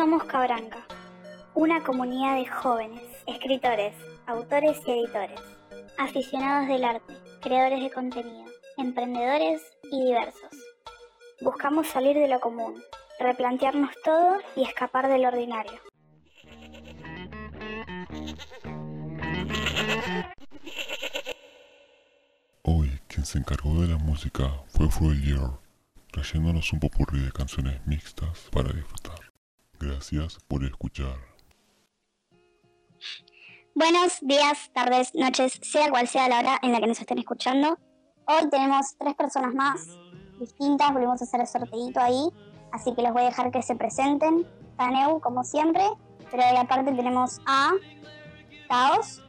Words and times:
Somos 0.00 0.24
Cabranca, 0.24 0.78
una 1.52 1.82
comunidad 1.82 2.36
de 2.36 2.46
jóvenes, 2.46 3.02
escritores, 3.26 3.94
autores 4.26 4.80
y 4.86 4.92
editores, 4.92 5.38
aficionados 5.98 6.68
del 6.68 6.84
arte, 6.84 7.14
creadores 7.42 7.82
de 7.82 7.90
contenido, 7.90 8.46
emprendedores 8.78 9.60
y 9.92 10.06
diversos. 10.06 10.56
Buscamos 11.42 11.86
salir 11.86 12.16
de 12.16 12.28
lo 12.28 12.40
común, 12.40 12.82
replantearnos 13.18 13.90
todo 14.02 14.38
y 14.56 14.62
escapar 14.62 15.06
del 15.06 15.26
ordinario. 15.26 15.78
Hoy 22.62 23.00
quien 23.06 23.26
se 23.26 23.36
encargó 23.36 23.82
de 23.82 23.88
la 23.88 23.98
música 23.98 24.64
fue 24.66 25.14
Year, 25.14 25.58
trayéndonos 26.10 26.72
un 26.72 26.80
popurrí 26.80 27.20
de 27.20 27.32
canciones 27.32 27.86
mixtas 27.86 28.48
para 28.50 28.72
disfrutar. 28.72 29.29
Gracias 29.80 30.38
por 30.46 30.62
escuchar. 30.62 31.16
Buenos 33.74 34.18
días, 34.20 34.70
tardes, 34.74 35.14
noches, 35.14 35.58
sea 35.62 35.88
cual 35.88 36.06
sea 36.06 36.28
la 36.28 36.40
hora 36.40 36.58
en 36.60 36.72
la 36.72 36.80
que 36.80 36.86
nos 36.86 37.00
estén 37.00 37.18
escuchando. 37.18 37.78
Hoy 38.26 38.50
tenemos 38.50 38.94
tres 38.98 39.14
personas 39.14 39.54
más 39.54 39.88
distintas, 40.38 40.92
volvemos 40.92 41.22
a 41.22 41.24
hacer 41.24 41.40
el 41.40 41.46
sorteito 41.46 41.98
ahí, 41.98 42.28
así 42.72 42.94
que 42.94 43.00
los 43.00 43.12
voy 43.14 43.22
a 43.22 43.26
dejar 43.26 43.50
que 43.50 43.62
se 43.62 43.74
presenten. 43.74 44.46
Taneu, 44.76 45.18
como 45.20 45.44
siempre, 45.44 45.82
pero 46.30 46.42
ahí 46.42 46.56
aparte 46.56 46.92
tenemos 46.92 47.38
a 47.46 47.70
Caos 48.68 49.22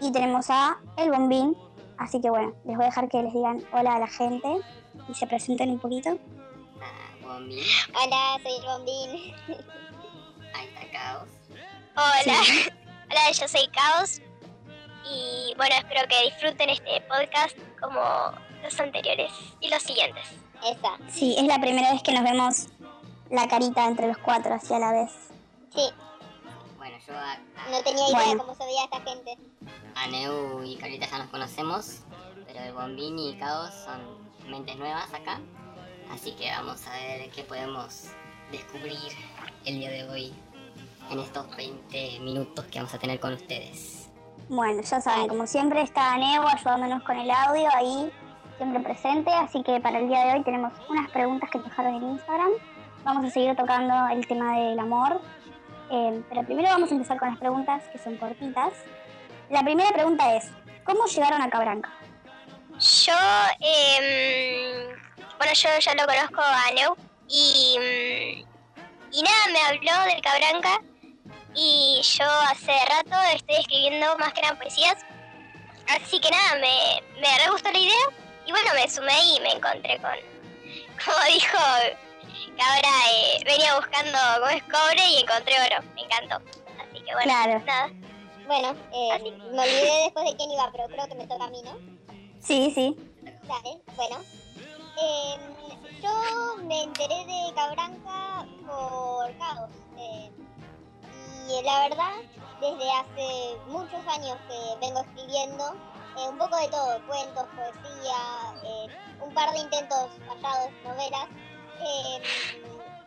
y 0.00 0.10
tenemos 0.10 0.48
a 0.48 0.80
El 0.96 1.10
Bombín, 1.10 1.54
Así 1.98 2.18
que 2.20 2.30
bueno, 2.30 2.54
les 2.64 2.76
voy 2.76 2.84
a 2.84 2.88
dejar 2.88 3.08
que 3.08 3.22
les 3.22 3.32
digan 3.32 3.62
hola 3.72 3.96
a 3.96 3.98
la 4.00 4.08
gente 4.08 4.48
y 5.06 5.14
se 5.14 5.26
presenten 5.26 5.70
un 5.70 5.78
poquito. 5.78 6.18
Bombín. 7.32 7.64
Hola, 7.94 8.38
soy 8.42 8.52
el 8.52 8.62
Bombín. 8.62 9.34
Ahí 10.54 10.68
está 10.68 10.90
Caos. 10.92 11.28
Hola, 11.96 12.40
hola, 13.10 13.32
yo 13.32 13.48
soy 13.48 13.68
Caos. 13.68 14.20
Y 15.10 15.54
bueno, 15.56 15.74
espero 15.76 16.06
que 16.08 16.24
disfruten 16.24 16.68
este 16.68 17.00
podcast 17.02 17.56
como 17.80 18.00
los 18.62 18.80
anteriores 18.80 19.32
y 19.60 19.70
los 19.70 19.82
siguientes. 19.82 20.28
Esa. 20.62 20.98
Sí, 21.08 21.34
es 21.38 21.44
la 21.44 21.58
primera 21.58 21.92
vez 21.92 22.02
que 22.02 22.12
nos 22.12 22.22
vemos 22.22 22.66
la 23.30 23.48
carita 23.48 23.86
entre 23.86 24.08
los 24.08 24.18
cuatro 24.18 24.54
así 24.54 24.74
a 24.74 24.78
la 24.78 24.92
vez. 24.92 25.10
Sí. 25.74 25.90
Bueno, 26.76 26.98
yo 27.06 27.14
no 27.70 27.82
tenía 27.82 28.08
idea 28.10 28.28
de 28.28 28.36
cómo 28.36 28.54
se 28.54 28.64
veía 28.66 28.84
esta 28.84 29.00
gente. 29.00 29.36
A 29.94 30.06
Neu 30.08 30.62
y 30.64 30.76
Carlita 30.76 31.08
ya 31.08 31.18
nos 31.18 31.30
conocemos, 31.30 32.00
pero 32.46 32.60
el 32.60 32.72
Bombín 32.74 33.18
y 33.18 33.38
Caos 33.38 33.72
son 33.84 34.50
mentes 34.50 34.76
nuevas 34.76 35.12
acá. 35.14 35.40
Así 36.12 36.32
que 36.32 36.50
vamos 36.50 36.86
a 36.86 36.90
ver 36.90 37.30
qué 37.30 37.42
podemos 37.42 38.10
descubrir 38.50 38.98
el 39.64 39.78
día 39.78 39.90
de 39.90 40.08
hoy 40.10 40.34
en 41.10 41.18
estos 41.18 41.56
20 41.56 42.20
minutos 42.20 42.66
que 42.66 42.78
vamos 42.78 42.92
a 42.92 42.98
tener 42.98 43.18
con 43.18 43.32
ustedes. 43.32 44.10
Bueno, 44.50 44.82
ya 44.82 45.00
saben, 45.00 45.28
como 45.28 45.46
siempre 45.46 45.80
está 45.80 46.18
Neu 46.18 46.46
ayudándonos 46.46 47.02
con 47.04 47.16
el 47.16 47.30
audio 47.30 47.66
ahí, 47.74 48.12
siempre 48.58 48.80
presente. 48.80 49.32
Así 49.32 49.62
que 49.62 49.80
para 49.80 50.00
el 50.00 50.08
día 50.08 50.26
de 50.26 50.32
hoy 50.34 50.44
tenemos 50.44 50.74
unas 50.90 51.10
preguntas 51.10 51.48
que 51.50 51.58
dejaron 51.58 51.94
en 51.94 52.10
Instagram. 52.10 52.50
Vamos 53.04 53.24
a 53.24 53.30
seguir 53.30 53.56
tocando 53.56 54.08
el 54.08 54.26
tema 54.26 54.58
del 54.58 54.78
amor, 54.78 55.18
eh, 55.90 56.22
pero 56.28 56.44
primero 56.44 56.68
vamos 56.68 56.90
a 56.90 56.94
empezar 56.94 57.18
con 57.18 57.30
las 57.30 57.38
preguntas 57.38 57.84
que 57.90 57.98
son 57.98 58.18
cortitas. 58.18 58.74
La 59.48 59.62
primera 59.62 59.90
pregunta 59.92 60.36
es, 60.36 60.50
¿cómo 60.84 61.06
llegaron 61.06 61.40
a 61.40 61.48
Cabranca? 61.48 61.90
Yo, 62.78 63.14
eh, 63.60 64.94
bueno, 65.42 65.54
yo 65.54 65.68
ya 65.80 65.94
lo 65.94 66.06
conozco 66.06 66.40
a 66.40 66.70
Neu 66.70 66.94
y, 67.26 67.76
mm, 67.76 68.46
y 69.10 69.22
nada, 69.22 69.46
me 69.52 69.60
habló 69.62 70.04
del 70.04 70.22
Cabranca 70.22 70.80
y 71.52 72.00
yo 72.00 72.24
hace 72.48 72.72
rato 72.86 73.16
estoy 73.34 73.56
escribiendo 73.56 74.16
más 74.18 74.32
que 74.34 74.42
nada 74.42 74.54
poesías. 74.56 74.98
Así 75.88 76.20
que 76.20 76.30
nada, 76.30 76.54
me, 76.60 77.02
me 77.20 77.38
re 77.38 77.50
gustó 77.50 77.72
la 77.72 77.78
idea 77.78 78.04
y 78.46 78.52
bueno, 78.52 78.70
me 78.74 78.88
sumé 78.88 79.20
y 79.34 79.40
me 79.40 79.54
encontré 79.54 79.98
con, 79.98 80.12
como 81.04 81.24
dijo 81.26 81.58
que 82.56 82.62
ahora 82.62 82.88
eh, 83.10 83.42
venía 83.44 83.74
buscando 83.74 84.18
cómo 84.38 84.46
es 84.46 84.62
cobre 84.62 85.08
y 85.08 85.22
encontré 85.22 85.54
oro. 85.58 85.82
Me 85.96 86.02
encantó. 86.02 86.36
Así 86.36 87.02
que 87.04 87.14
bueno, 87.14 87.32
claro. 87.32 87.62
nada. 87.66 87.90
Bueno, 88.46 88.76
eh, 88.92 89.32
me 89.50 89.60
olvidé 89.60 90.02
después 90.04 90.24
de 90.24 90.36
quién 90.36 90.52
iba, 90.52 90.70
pero 90.70 90.86
creo 90.86 91.08
que 91.08 91.14
me 91.16 91.26
toca 91.26 91.46
a 91.46 91.50
mí, 91.50 91.62
¿no? 91.64 91.76
Sí, 92.40 92.70
sí. 92.72 92.96
Dale, 93.48 93.80
bueno. 93.96 94.18
Eh, 95.00 95.38
yo 96.02 96.56
me 96.64 96.82
enteré 96.82 97.24
de 97.26 97.54
Cabranca 97.54 98.46
por 98.66 99.36
Caos. 99.38 99.70
Eh, 99.96 100.30
y 101.48 101.62
la 101.62 101.88
verdad, 101.88 102.14
desde 102.60 102.90
hace 102.92 103.56
muchos 103.68 104.06
años 104.06 104.36
que 104.48 104.86
vengo 104.86 105.00
escribiendo, 105.00 105.74
eh, 106.18 106.28
un 106.28 106.38
poco 106.38 106.56
de 106.56 106.68
todo, 106.68 107.06
cuentos, 107.06 107.46
poesía, 107.56 108.54
eh, 108.64 108.86
un 109.20 109.34
par 109.34 109.52
de 109.52 109.60
intentos 109.60 110.10
fallados, 110.26 110.70
novelas. 110.84 111.28
Em, 111.80 112.22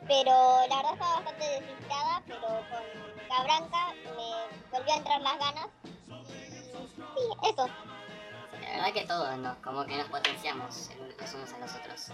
pero 0.08 0.32
la 0.70 0.76
verdad 0.78 0.94
estaba 0.94 1.16
bastante 1.16 1.46
desesperada, 1.46 2.24
pero 2.28 2.48
con 2.48 3.28
Cabranca 3.30 3.94
me 4.04 4.78
volvió 4.78 4.94
a 4.94 4.98
entrar 4.98 5.22
las 5.22 5.40
ganas. 5.40 5.68
Y 6.08 6.88
sí, 6.88 7.50
eso. 7.50 7.68
La 8.76 8.84
verdad 8.84 8.94
que 9.02 9.08
todos, 9.08 9.38
¿no? 9.38 9.56
como 9.62 9.86
que 9.86 9.96
nos 9.96 10.10
potenciamos 10.10 10.90
los 11.18 11.34
unos 11.34 11.54
a 11.54 11.60
los 11.60 11.76
otros. 11.76 12.12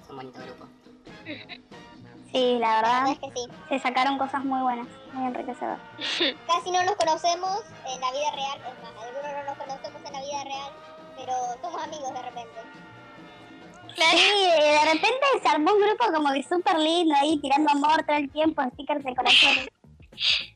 Es 0.00 0.10
un 0.10 0.16
bonito 0.16 0.38
grupo. 0.40 0.68
Sí, 2.30 2.58
la 2.60 2.76
verdad, 2.76 3.10
es 3.10 3.18
que 3.18 3.30
sí. 3.34 3.48
se 3.68 3.78
sacaron 3.80 4.16
cosas 4.16 4.44
muy 4.44 4.60
buenas, 4.62 4.86
muy 5.12 5.26
enriquecedoras. 5.26 5.80
Casi 6.46 6.70
no 6.70 6.84
nos 6.84 6.94
conocemos 6.94 7.62
en 7.92 8.00
la 8.00 8.12
vida 8.12 8.30
real, 8.32 8.58
es 8.58 8.82
más, 8.82 8.92
algunos 9.02 9.32
no 9.32 9.44
nos 9.44 9.58
conocemos 9.58 10.02
en 10.06 10.12
la 10.12 10.20
vida 10.20 10.44
real, 10.44 10.72
pero 11.16 11.32
somos 11.60 11.82
amigos 11.82 12.12
de 12.12 12.22
repente. 12.22 12.60
Sí, 13.96 14.46
de 14.60 14.84
repente 14.84 15.26
se 15.42 15.48
armó 15.48 15.72
un 15.72 15.80
grupo 15.80 16.12
como 16.12 16.32
que 16.32 16.42
súper 16.44 16.78
lindo 16.78 17.14
ahí, 17.16 17.38
tirando 17.40 17.72
amor 17.72 18.04
todo 18.06 18.16
el 18.16 18.30
tiempo, 18.30 18.62
stickers 18.72 19.04
de 19.04 19.16
corazón. 19.16 19.56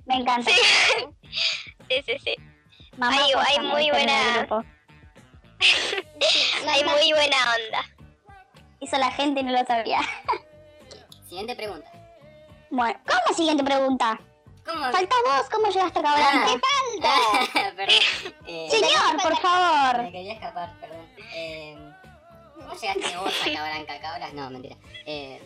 Me 0.06 0.16
encanta. 0.16 0.50
Sí, 0.52 2.02
sí, 2.06 2.18
sí. 2.24 2.36
hay, 3.00 3.32
hay 3.34 3.66
muy 3.66 3.90
buena... 3.90 4.46
hay 6.68 6.84
muy 6.84 7.12
buena 7.12 7.36
onda. 7.56 7.84
Eso 8.80 8.98
la 8.98 9.10
gente 9.10 9.42
no 9.42 9.52
lo 9.52 9.64
sabía. 9.64 10.00
Siguiente 11.28 11.56
pregunta. 11.56 11.90
Bueno, 12.70 12.98
¿cómo 13.06 13.36
siguiente 13.36 13.64
pregunta? 13.64 14.18
¿Cómo? 14.64 14.80
Falta 14.92 15.14
vos, 15.26 15.48
¿cómo 15.50 15.68
llegaste 15.68 15.98
acá? 15.98 16.14
Ah. 16.16 16.46
¿Qué 16.46 16.60
falta? 16.60 17.72
perdón. 17.76 18.34
Eh, 18.46 18.68
Señor, 18.70 19.22
por 19.22 19.36
favor. 19.38 20.02
Me 20.02 20.12
quería 20.12 20.34
escapar, 20.34 20.78
perdón. 20.80 21.06
Eh, 21.34 21.76
¿Cómo 22.54 22.74
llegaste 22.74 23.16
vos 23.16 23.34
a 23.42 23.52
Cabranca 23.52 24.00
Cabras? 24.00 24.34
No, 24.34 24.50
mentira. 24.50 24.76
Eh, 25.06 25.40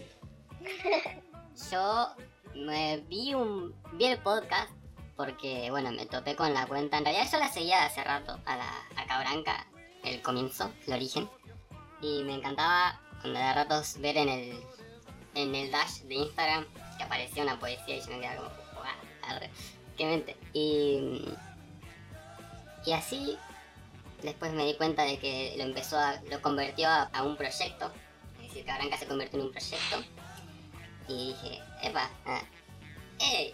yo 1.70 2.14
me 2.54 2.98
vi 3.08 3.34
un 3.34 3.74
vi 3.92 4.06
el 4.06 4.18
podcast 4.18 4.70
porque, 5.16 5.70
bueno, 5.70 5.92
me 5.92 6.06
topé 6.06 6.34
con 6.34 6.52
la 6.52 6.66
cuenta. 6.66 6.98
En 6.98 7.04
realidad 7.04 7.28
yo 7.30 7.38
la 7.38 7.48
seguía 7.48 7.84
hace 7.84 8.02
rato 8.02 8.40
a, 8.44 8.56
la, 8.56 8.70
a 8.96 9.06
Cabranca, 9.06 9.66
el 10.04 10.22
comienzo, 10.22 10.72
el 10.86 10.94
origen. 10.94 11.28
Y 12.00 12.22
me 12.24 12.34
encantaba 12.34 13.00
cuando 13.20 13.38
de 13.38 13.54
ratos 13.54 13.98
ver 14.00 14.16
en 14.16 14.28
el, 14.28 14.60
en 15.34 15.54
el 15.54 15.70
dash 15.70 16.00
de 16.02 16.14
Instagram 16.16 16.66
que 16.98 17.04
aparecía 17.04 17.42
una 17.42 17.58
poesía 17.58 17.96
y 17.96 18.00
yo 18.00 18.08
me 18.08 18.20
quedaba 18.20 18.48
como, 18.48 18.80
guau, 18.80 19.50
qué 19.96 20.06
mente. 20.06 20.36
Y, 20.52 21.24
y 22.84 22.92
así 22.92 23.38
Después 24.22 24.52
me 24.52 24.64
di 24.64 24.74
cuenta 24.74 25.02
de 25.02 25.18
que 25.18 25.54
lo 25.56 25.64
empezó 25.64 25.98
a, 25.98 26.20
lo 26.30 26.40
convirtió 26.40 26.88
a, 26.88 27.22
un 27.24 27.36
proyecto. 27.36 27.92
Es 28.36 28.48
decir, 28.48 28.64
Cabranca 28.64 28.96
se 28.96 29.06
convirtió 29.06 29.40
en 29.40 29.46
un 29.46 29.52
proyecto. 29.52 30.04
Y 31.08 31.28
dije, 31.28 31.60
epa, 31.82 32.08
ah, 32.26 32.42
hey, 33.19 33.52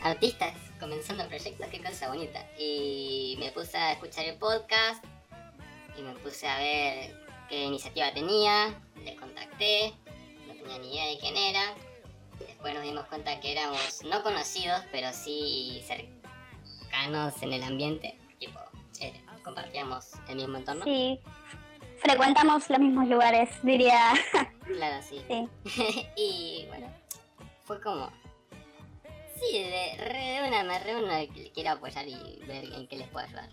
artistas 0.00 0.54
comenzando 0.78 1.26
proyectos, 1.28 1.66
qué 1.68 1.82
cosa 1.82 2.08
bonita. 2.08 2.46
Y 2.58 3.36
me 3.38 3.50
puse 3.52 3.78
a 3.78 3.92
escuchar 3.92 4.26
el 4.26 4.36
podcast 4.36 5.02
y 5.96 6.02
me 6.02 6.12
puse 6.14 6.48
a 6.48 6.58
ver 6.58 7.26
qué 7.48 7.64
iniciativa 7.64 8.12
tenía. 8.12 8.80
Les 9.04 9.18
contacté, 9.18 9.92
no 10.46 10.54
tenía 10.54 10.78
ni 10.78 10.94
idea 10.94 11.06
de 11.06 11.18
quién 11.18 11.36
era. 11.36 11.74
Después 12.38 12.74
nos 12.74 12.82
dimos 12.82 13.06
cuenta 13.06 13.40
que 13.40 13.52
éramos 13.52 14.02
no 14.04 14.22
conocidos, 14.22 14.80
pero 14.90 15.12
sí 15.12 15.82
cercanos 15.86 17.42
en 17.42 17.52
el 17.52 17.62
ambiente. 17.62 18.18
Tipo, 18.38 18.60
compartíamos 19.42 20.12
el 20.28 20.36
mismo 20.36 20.58
entorno. 20.58 20.84
Sí, 20.84 21.20
frecuentamos 21.98 22.68
los 22.68 22.78
mismos 22.78 23.08
lugares, 23.08 23.50
diría. 23.62 24.12
Claro, 24.66 25.02
sí. 25.02 25.22
y 26.16 26.64
bueno, 26.68 26.86
fue 27.64 27.80
como... 27.80 28.10
Sí, 29.38 29.58
de, 29.58 29.96
re 29.98 30.48
una, 30.48 30.62
me 30.62 30.78
re 30.78 31.28
quiero 31.52 31.70
apoyar 31.72 32.06
y 32.06 32.40
ver 32.46 32.64
en 32.72 32.86
qué 32.86 32.96
les 32.96 33.08
puedo 33.08 33.26
ayudar. 33.26 33.48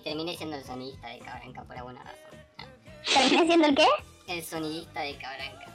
Y 0.00 0.02
terminé 0.02 0.34
siendo 0.34 0.56
el 0.56 0.64
sonidista 0.64 1.08
de 1.08 1.18
Cabranca 1.18 1.62
por 1.62 1.76
alguna 1.76 2.02
razón. 2.02 2.70
¿Terminé 3.04 3.46
siendo 3.46 3.68
el 3.68 3.74
qué? 3.74 3.86
El 4.28 4.42
sonidista 4.42 5.00
de 5.00 5.16
Cabranca. 5.18 5.66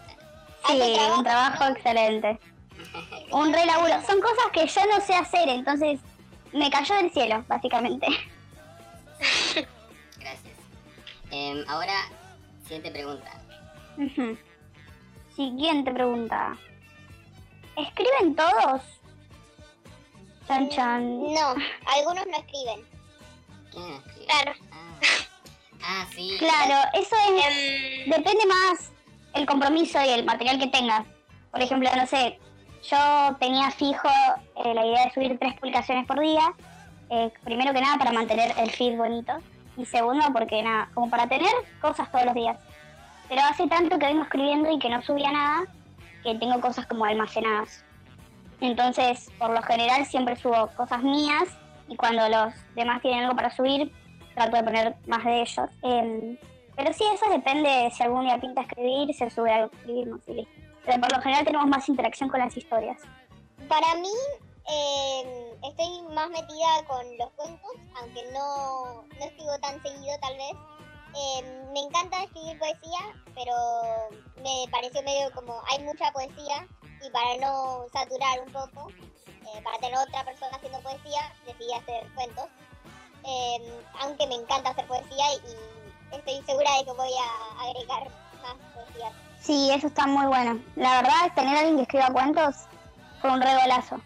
Sí, 0.68 0.98
un 1.16 1.24
trabajo 1.24 1.66
excelente. 1.68 2.40
Un 3.32 3.54
re 3.54 3.66
laburo. 3.68 4.02
Son 4.08 4.20
cosas 4.20 4.46
que 4.52 4.66
yo 4.66 4.82
no 4.88 5.00
sé 5.00 5.14
hacer, 5.14 5.48
entonces 5.48 6.00
me 6.54 6.72
cayó 6.72 6.96
del 6.96 7.12
cielo, 7.12 7.46
básicamente. 7.48 8.08
Gracias. 10.18 10.58
Em, 11.30 11.64
ahora, 11.68 11.94
siguiente 12.64 12.90
pregunta. 12.90 13.32
Siguiente 15.36 15.92
pregunta. 15.92 16.58
¿Escriben 17.78 18.36
todos? 18.36 18.82
Chan 20.48 20.70
chan. 20.70 21.22
No, 21.22 21.56
algunos 21.86 22.26
no 22.26 22.38
escriben. 22.38 22.95
Claro. 24.26 24.54
Ah, 24.72 25.00
Ah, 25.88 26.06
sí. 26.16 26.36
Claro, 26.40 26.90
eso 26.94 27.16
es. 27.16 27.46
Em, 27.46 28.10
Depende 28.10 28.46
más 28.48 28.92
el 29.34 29.46
compromiso 29.46 30.02
y 30.02 30.10
el 30.10 30.26
material 30.26 30.58
que 30.58 30.68
tengas. 30.68 31.06
Por 31.52 31.62
ejemplo, 31.62 31.90
no 31.96 32.08
sé, 32.08 32.40
yo 32.90 32.98
tenía 33.40 33.70
fijo 33.72 34.08
eh, 34.64 34.74
la 34.74 34.86
idea 34.86 35.06
de 35.06 35.12
subir 35.14 35.38
tres 35.40 35.54
publicaciones 35.60 36.06
por 36.08 36.20
día. 36.20 36.54
eh, 37.12 37.32
primero 37.44 37.72
que 37.72 37.82
nada 37.82 37.98
para 38.00 38.12
mantener 38.12 38.52
el 38.58 38.72
feed 38.72 38.98
bonito. 38.98 39.34
Y 39.78 39.86
segundo 39.86 40.26
porque 40.34 40.64
nada, 40.64 40.90
como 40.96 41.10
para 41.10 41.28
tener 41.28 41.52
cosas 41.82 42.10
todos 42.12 42.26
los 42.26 42.34
días. 42.34 42.58
Pero 43.30 43.42
hace 43.44 43.68
tanto 43.68 44.00
que 44.00 44.08
vengo 44.08 44.24
escribiendo 44.24 44.72
y 44.72 44.80
que 44.80 44.90
no 44.90 45.02
subía 45.04 45.32
nada, 45.32 45.66
que 46.24 46.34
tengo 46.36 46.60
cosas 46.62 46.88
como 46.88 47.06
almacenadas. 47.06 47.84
Entonces, 48.62 49.30
por 49.38 49.52
lo 49.52 49.62
general 49.62 50.06
siempre 50.08 50.36
subo 50.36 50.68
cosas 50.76 51.04
mías 51.04 51.44
y 51.88 51.96
cuando 51.96 52.28
los 52.30 52.54
demás 52.76 53.02
tienen 53.02 53.24
algo 53.24 53.36
para 53.36 53.50
subir, 53.50 53.92
trato 54.34 54.58
de 54.58 54.64
poner 54.64 54.96
más 55.08 55.24
de 55.24 55.42
ellos. 55.42 55.70
Em, 55.82 56.38
pero 56.76 56.94
sí, 56.94 57.04
eso 57.14 57.30
depende 57.30 57.90
si 57.96 58.04
algún 58.04 58.26
día 58.26 58.40
pinta 58.40 58.62
escribir, 58.62 59.14
se 59.16 59.30
sube 59.30 59.52
algo 59.52 59.70
que 59.70 59.78
escribimos 59.78 60.22
y 60.28 60.34
listo. 60.34 60.54
Pero 60.86 61.02
por 61.02 61.16
lo 61.16 61.22
general 61.22 61.46
tenemos 61.46 61.68
más 61.68 61.88
interacción 61.90 62.30
con 62.30 62.40
las 62.40 62.56
historias. 62.56 63.02
Para 63.68 63.96
mí, 63.96 64.12
eh, 64.68 65.58
estoy 65.64 66.02
más 66.14 66.30
metida 66.30 66.84
con 66.88 67.18
los 67.18 67.30
cuentos, 67.32 67.72
aunque 68.00 68.24
no, 68.34 69.04
no 69.04 69.26
escribo 69.26 69.58
tan 69.62 69.82
seguido 69.82 70.14
tal 70.22 70.38
vez. 70.38 70.54
Eh, 71.16 71.70
me 71.72 71.80
encanta 71.80 72.24
escribir 72.24 72.60
poesía, 72.60 73.00
pero 73.34 73.54
me 74.44 74.70
pareció 74.70 75.02
medio 75.04 75.32
como 75.34 75.62
hay 75.72 75.82
mucha 75.84 76.12
poesía 76.12 76.68
y 77.02 77.10
para 77.10 77.38
no 77.38 77.86
saturar 77.94 78.42
un 78.46 78.52
poco, 78.52 78.90
eh, 78.90 79.62
para 79.64 79.78
tener 79.78 79.98
otra 79.98 80.26
persona 80.26 80.58
haciendo 80.58 80.80
poesía. 80.82 80.95
Eh, 83.56 83.82
aunque 84.02 84.28
me 84.28 84.36
encanta 84.36 84.70
hacer 84.72 84.86
poesía 84.88 85.26
y 85.36 86.16
estoy 86.16 86.42
segura 86.46 86.70
de 86.78 86.86
que 86.86 86.92
voy 86.92 87.10
a 87.14 87.62
agregar 87.64 88.04
más 88.42 88.56
poesía. 88.74 89.12
Sí, 89.40 89.70
eso 89.72 89.88
está 89.88 90.08
muy 90.08 90.26
bueno. 90.26 90.60
La 90.76 91.02
verdad, 91.02 91.34
tener 91.36 91.56
a 91.56 91.60
alguien 91.60 91.78
que 91.78 91.84
escriba 91.84 92.10
cuentos 92.12 92.56
fue 93.22 93.32
un 93.32 93.42
regolazo. 93.42 94.02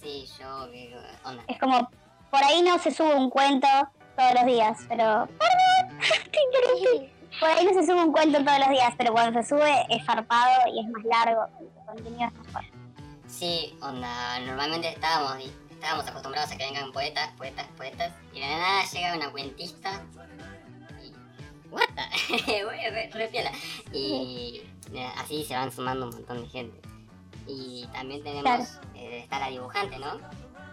Sí, 0.00 0.26
yo, 0.38 0.70
¿qué 0.70 0.94
onda? 1.24 1.42
Es 1.48 1.58
como, 1.58 1.88
por 2.30 2.42
ahí 2.44 2.62
no 2.62 2.78
se 2.78 2.90
sube 2.90 3.14
un 3.14 3.30
cuento 3.30 3.68
todos 4.16 4.34
los 4.34 4.44
días, 4.46 4.78
pero... 4.88 5.26
¡Perdón! 5.38 5.98
Te 6.30 6.38
interrumpí. 6.42 7.12
Por 7.40 7.48
ahí 7.50 7.64
no 7.66 7.72
se 7.72 7.86
sube 7.86 8.02
un 8.02 8.10
cuento 8.10 8.42
todos 8.44 8.58
los 8.58 8.68
días, 8.70 8.92
pero 8.98 9.12
cuando 9.12 9.40
se 9.42 9.48
sube 9.48 9.86
es 9.90 10.04
zarpado 10.04 10.66
y 10.74 10.80
es 10.80 10.88
más 10.88 11.04
largo. 11.04 11.46
El 11.60 11.86
contenido 11.86 12.26
es 12.26 12.32
mejor. 12.46 12.64
Sí, 13.28 13.78
onda, 13.80 14.40
normalmente 14.40 14.88
estábamos, 14.88 15.38
y- 15.44 15.52
estábamos 15.78 16.08
acostumbrados 16.08 16.50
a 16.50 16.56
que 16.56 16.64
vengan 16.64 16.90
poetas, 16.92 17.30
poetas, 17.36 17.66
poetas, 17.76 18.12
y 18.32 18.40
de 18.40 18.46
la 18.46 18.58
nada 18.58 18.84
llega 18.84 19.16
una 19.16 19.30
cuentista 19.30 20.02
y... 21.02 21.12
¿What 21.70 21.84
the? 21.94 22.64
Güey, 22.64 22.90
re, 22.90 23.10
re 23.12 23.28
piola. 23.28 23.52
Y 23.92 24.62
así 25.16 25.44
se 25.44 25.54
van 25.54 25.70
sumando 25.70 26.06
un 26.08 26.14
montón 26.14 26.42
de 26.42 26.48
gente. 26.48 26.80
Y 27.46 27.86
también 27.92 28.22
tenemos, 28.24 28.42
Claro. 28.42 28.64
eh, 28.96 29.20
está 29.22 29.38
la 29.38 29.48
dibujante, 29.50 29.98
¿no? 29.98 30.18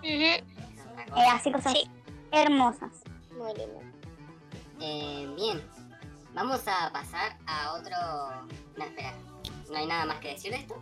Eh, 0.02 0.44
cosa. 1.10 1.34
así 1.36 1.52
cosas 1.52 1.74
Sí. 1.74 1.90
hermosas. 2.32 2.92
Muy 3.38 3.54
lindo. 3.54 3.80
Eh, 4.82 5.32
bien, 5.38 5.62
vamos 6.34 6.62
a 6.68 6.92
pasar 6.92 7.38
a 7.46 7.74
otro... 7.74 7.96
No, 8.76 8.84
espera, 8.86 9.14
¿no 9.70 9.78
hay 9.78 9.86
nada 9.86 10.06
más 10.06 10.18
que 10.20 10.30
decir 10.30 10.52
de 10.52 10.58
esto? 10.58 10.76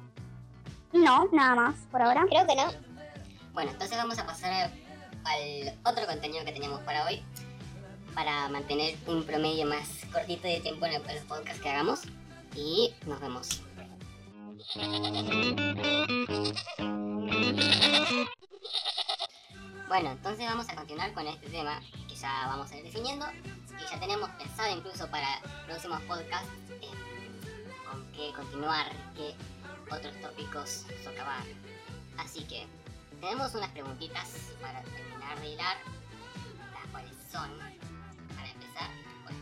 No, 0.93 1.27
nada 1.31 1.55
más 1.55 1.75
por 1.91 2.01
ahora. 2.01 2.23
Creo 2.29 2.47
que 2.47 2.55
no. 2.55 2.71
Bueno, 3.53 3.69
entonces 3.69 3.95
vamos 3.95 4.17
a 4.17 4.25
pasar 4.25 4.71
al 5.25 5.79
otro 5.85 6.07
contenido 6.07 6.43
que 6.43 6.51
teníamos 6.51 6.81
para 6.81 7.05
hoy. 7.05 7.23
Para 8.15 8.49
mantener 8.49 8.97
un 9.05 9.23
promedio 9.25 9.65
más 9.67 9.87
cortito 10.11 10.47
de 10.47 10.59
tiempo 10.59 10.85
en 10.87 10.93
los 10.93 11.23
podcasts 11.25 11.61
que 11.61 11.69
hagamos. 11.69 12.01
Y 12.55 12.93
nos 13.05 13.19
vemos. 13.19 13.61
Bueno, 19.87 20.11
entonces 20.11 20.45
vamos 20.47 20.67
a 20.69 20.75
continuar 20.75 21.13
con 21.13 21.27
este 21.27 21.47
tema 21.49 21.79
que 22.07 22.15
ya 22.15 22.47
vamos 22.47 22.71
a 22.71 22.77
ir 22.77 22.83
definiendo. 22.83 23.27
Y 23.79 23.91
ya 23.91 23.99
tenemos 23.99 24.31
pensado 24.31 24.75
incluso 24.75 25.07
para 25.11 25.39
próximos 25.67 26.01
podcasts 26.01 26.49
eh, 26.81 26.89
con 27.87 28.03
qué 28.13 28.31
continuar, 28.35 28.87
qué 29.15 29.35
otros 29.91 30.19
tópicos 30.21 30.85
socavar. 31.03 31.43
Así 32.17 32.43
que 32.45 32.65
tenemos 33.23 33.55
unas 33.55 33.69
preguntitas 33.69 34.27
para 34.61 34.81
terminar 34.81 35.39
de 35.39 35.47
hilar, 35.51 35.77
las 36.73 36.91
cuales 36.91 37.15
son, 37.31 37.57
para 38.35 38.49
empezar, 38.49 38.89
bueno, 39.23 39.39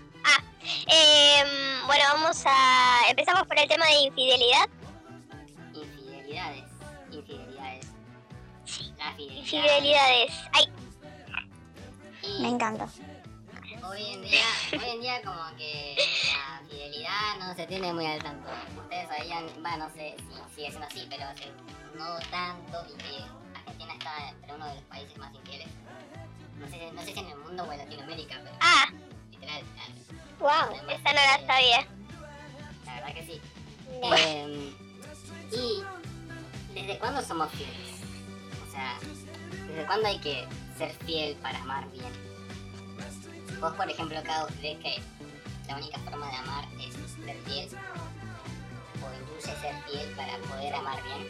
Em, 0.86 1.88
bueno, 1.88 2.04
vamos 2.14 2.44
a. 2.46 3.00
Empezamos 3.10 3.48
por 3.48 3.58
el 3.58 3.68
tema 3.68 3.86
de 3.88 4.02
infidelidad. 4.02 4.70
infidelidades, 5.74 6.64
infidelidades, 7.12 7.88
la 8.98 9.14
fidelidad. 9.14 9.40
Infidelidades. 9.40 10.34
Ay, 10.54 10.66
Y 12.22 12.42
Me 12.44 12.50
encanta. 12.50 12.88
hoy 13.90 14.06
en 14.14 14.22
día, 14.22 14.46
hoy 14.74 14.90
en 14.92 15.02
día 15.02 15.22
como 15.24 15.58
que 15.58 15.96
la 15.98 16.62
fidelidad 16.70 17.38
no 17.40 17.56
se 17.56 17.66
tiene 17.66 17.92
muy 17.94 18.06
al 18.06 18.22
tanto. 18.22 18.48
Ustedes 18.80 19.08
sabían, 19.10 19.48
va, 19.66 19.78
no 19.78 19.90
sé 19.90 20.16
si 20.20 20.56
sigue 20.56 20.70
siendo 20.70 20.86
así, 20.86 21.08
pero 21.10 21.24
hace 21.26 21.52
no 21.98 22.20
tanto 22.30 22.86
y 22.94 22.98
que 22.98 23.41
Argentina 23.92 23.94
está 23.94 24.30
entre 24.30 24.54
uno 24.56 24.66
de 24.68 24.76
los 24.76 24.84
países 24.84 25.18
más 25.18 25.34
infieles. 25.36 25.68
No 26.60 26.68
sé, 26.68 26.92
no 26.94 27.02
sé 27.02 27.14
si 27.14 27.20
en 27.20 27.28
el 27.28 27.38
mundo 27.38 27.64
o 27.64 27.72
en 27.72 27.78
Latinoamérica, 27.80 28.40
pero 28.44 28.56
ah, 28.62 28.86
literal, 29.32 29.64
Wow. 30.40 30.90
esta 30.90 31.14
no 31.14 31.20
la 31.20 31.48
sabía. 31.48 31.88
la 32.86 32.94
verdad 32.96 33.14
que 33.14 33.26
sí. 33.26 33.42
No. 34.02 34.16
Eh, 34.16 34.74
y 35.52 35.84
¿desde 36.74 37.00
cuándo 37.00 37.22
somos 37.24 37.52
fieles? 37.52 38.02
O 38.68 38.72
sea, 38.72 38.98
¿desde 39.68 39.86
cuándo 39.86 40.08
hay 40.08 40.20
que 40.20 40.48
ser 40.78 40.92
fiel 41.06 41.36
para 41.38 41.60
amar 41.62 41.90
bien? 41.92 42.12
Vos, 43.60 43.74
por 43.76 43.90
ejemplo, 43.90 44.18
acá 44.18 44.48
crees 44.60 44.80
que 44.80 45.02
la 45.68 45.76
única 45.78 46.00
forma 46.00 46.28
de 46.30 46.36
amar 46.38 46.66
es 46.80 46.94
ser 46.94 47.38
fiel 47.46 47.70
o 49.04 49.22
incluye 49.22 49.60
ser 49.62 49.76
fiel 49.84 50.10
para 50.16 50.38
poder 50.38 50.74
amar 50.76 51.04
bien. 51.04 51.30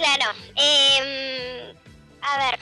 Claro. 0.00 0.32
em, 0.56 1.76
a 2.22 2.38
ver. 2.38 2.58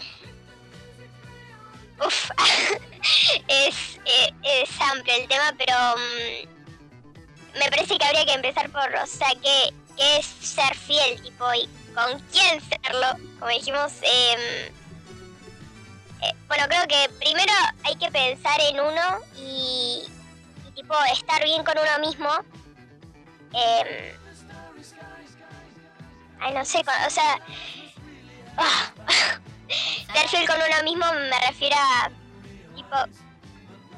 Uf. 2.04 2.30
es, 3.48 4.00
eh, 4.04 4.32
es 4.42 4.80
amplio 4.80 5.14
el 5.14 5.28
tema, 5.28 5.54
pero 5.56 5.74
mm, 5.96 7.58
me 7.60 7.70
parece 7.70 7.96
que 7.96 8.04
habría 8.04 8.26
que 8.26 8.32
empezar 8.32 8.68
por, 8.70 8.92
o 8.92 9.06
sea, 9.06 9.28
¿qué, 9.40 9.72
es 10.18 10.26
ser 10.26 10.74
fiel? 10.74 11.22
Tipo, 11.22 11.54
y 11.54 11.68
con 11.94 12.18
quién 12.32 12.60
serlo. 12.60 13.06
Como 13.38 13.52
dijimos, 13.52 13.92
em, 14.02 14.72
eh, 16.22 16.34
bueno, 16.48 16.64
creo 16.68 16.88
que 16.88 17.08
primero 17.20 17.52
hay 17.84 17.94
que 17.94 18.10
pensar 18.10 18.60
en 18.62 18.80
uno 18.80 19.20
y, 19.36 20.08
y, 20.66 20.70
tipo, 20.72 20.94
estar 21.12 21.44
bien 21.44 21.62
con 21.62 21.78
uno 21.78 21.98
mismo. 22.00 22.30
Em, 23.52 24.27
Ay, 26.40 26.54
no 26.54 26.64
sé, 26.64 26.82
o 27.06 27.10
sea... 27.10 27.40
ser 30.12 30.28
fiel 30.28 30.46
con 30.46 30.56
uno 30.56 30.82
mismo 30.84 31.06
me 31.12 31.40
refiero 31.46 31.76
a... 31.76 32.10
Tipo... 32.74 32.96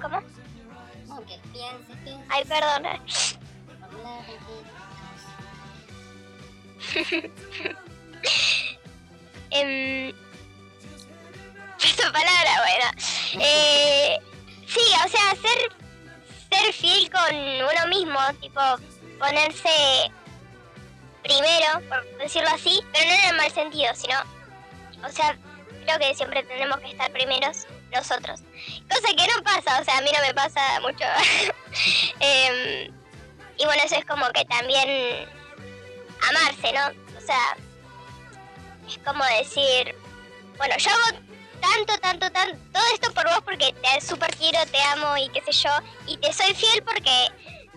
¿Cómo? 0.01 0.21
No, 1.07 1.21
que 1.27 1.39
pienses, 1.53 1.97
pienses, 2.05 2.27
Ay, 2.29 2.45
perdón. 2.45 2.87
Em, 9.51 10.13
Esa 11.83 12.13
palabra, 12.13 12.63
bueno. 12.63 13.45
Eh, 13.45 14.19
sí, 14.67 14.81
o 15.05 15.09
sea, 15.09 15.35
ser, 15.35 15.73
ser 16.51 16.73
fiel 16.73 17.11
con 17.11 17.35
uno 17.35 17.87
mismo, 17.89 18.19
tipo, 18.41 18.61
ponerse 19.19 20.13
primero, 21.23 21.81
por 21.89 22.19
decirlo 22.19 22.49
así, 22.51 22.81
pero 22.93 23.07
no 23.07 23.15
en 23.15 23.31
el 23.31 23.37
mal 23.37 23.51
sentido, 23.51 23.95
sino, 23.95 24.17
o 25.05 25.09
sea, 25.11 25.37
creo 25.85 25.99
que 25.99 26.15
siempre 26.15 26.43
tenemos 26.45 26.79
que 26.81 26.91
estar 26.91 27.11
primeros 27.13 27.67
nosotros. 27.93 28.41
Cosa 28.89 29.09
que 29.17 29.27
no 29.27 29.43
pasa, 29.43 29.81
o 29.81 29.85
sea, 29.85 29.99
a 29.99 30.01
mí 30.03 30.11
no 30.13 30.27
me 30.27 30.35
pasa 30.35 30.81
mucho. 30.81 31.05
Em, 32.21 32.93
y 33.57 33.65
bueno, 33.65 33.83
eso 33.85 33.97
es 33.97 34.05
como 34.05 34.29
que 34.31 34.45
también 34.45 35.29
amarse, 36.29 36.73
¿no? 36.73 36.87
O 37.17 37.21
sea, 37.21 37.57
es 38.89 38.99
como 38.99 39.25
decir, 39.39 39.95
bueno, 40.57 40.75
yo 40.79 40.91
hago 40.91 41.19
tanto, 41.61 41.99
tanto, 41.99 42.31
tanto, 42.31 42.59
todo 42.73 42.83
esto 42.95 43.13
por 43.13 43.25
vos 43.27 43.41
porque 43.45 43.73
te 43.73 44.01
super 44.01 44.35
quiero, 44.37 44.59
te 44.67 44.83
amo 44.83 45.17
y 45.17 45.29
qué 45.29 45.43
sé 45.43 45.53
yo, 45.53 45.71
y 46.07 46.17
te 46.17 46.33
soy 46.33 46.55
fiel 46.55 46.83
porque, 46.83 47.29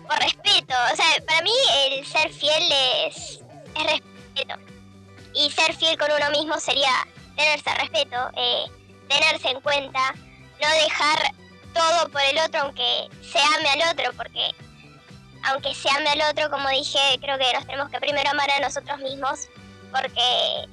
por 0.06 0.18
respeto, 0.18 0.74
o 0.92 0.96
sea, 0.96 1.06
para 1.26 1.42
mí 1.42 1.52
el 1.86 2.06
ser 2.06 2.32
fiel 2.32 2.72
es, 3.06 3.40
es 3.76 3.84
respeto. 3.84 4.54
Y 5.34 5.50
ser 5.50 5.74
fiel 5.74 5.98
con 5.98 6.10
uno 6.12 6.30
mismo 6.30 6.58
sería 6.60 6.90
tenerse 7.36 7.74
respeto, 7.74 8.16
eh, 8.36 8.64
tenerse 9.08 9.48
en 9.48 9.60
cuenta, 9.60 10.14
no 10.60 10.68
dejar 10.82 11.18
todo 11.72 12.08
por 12.10 12.22
el 12.22 12.38
otro 12.38 12.60
aunque 12.62 13.08
se 13.20 13.38
ame 13.38 13.68
al 13.70 13.92
otro, 13.92 14.12
porque 14.16 14.54
aunque 15.44 15.74
se 15.74 15.90
ame 15.90 16.08
al 16.08 16.30
otro, 16.30 16.50
como 16.50 16.68
dije, 16.70 16.98
creo 17.20 17.36
que 17.38 17.52
nos 17.52 17.66
tenemos 17.66 17.90
que 17.90 18.00
primero 18.00 18.30
amar 18.30 18.50
a 18.50 18.60
nosotros 18.60 18.98
mismos, 19.00 19.48
porque 19.90 20.68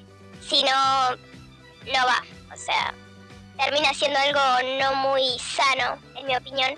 si 0.48 0.64
no, 0.64 1.12
no 1.12 2.06
va. 2.06 2.24
O 2.54 2.58
sea, 2.58 2.94
termina 3.58 3.94
siendo 3.94 4.20
algo 4.20 4.40
no 4.80 4.96
muy 4.96 5.38
sano, 5.40 5.98
en 6.16 6.26
mi 6.26 6.36
opinión. 6.36 6.76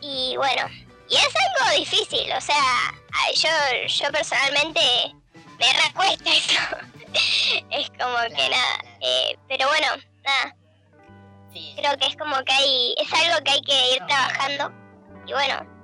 Y 0.00 0.36
bueno, 0.36 0.66
y 1.08 1.16
es 1.16 1.28
algo 1.34 1.78
difícil, 1.78 2.32
o 2.32 2.40
sea, 2.40 2.92
yo, 3.34 3.48
yo 3.86 4.12
personalmente 4.12 4.80
me 5.58 5.66
recuesta 5.84 6.30
eso. 6.34 6.60
es 7.70 7.90
como 7.90 8.16
que 8.36 8.48
nada. 8.48 8.84
Eh, 9.00 9.38
pero 9.48 9.66
bueno, 9.68 9.86
nada. 10.24 10.56
Creo 11.50 11.96
que 11.96 12.06
es 12.06 12.16
como 12.16 12.36
que 12.44 12.52
hay, 12.52 12.94
es 12.98 13.12
algo 13.12 13.44
que 13.44 13.50
hay 13.50 13.60
que 13.62 13.92
ir 13.94 14.06
trabajando. 14.06 14.72
Y 15.26 15.32
bueno. 15.32 15.78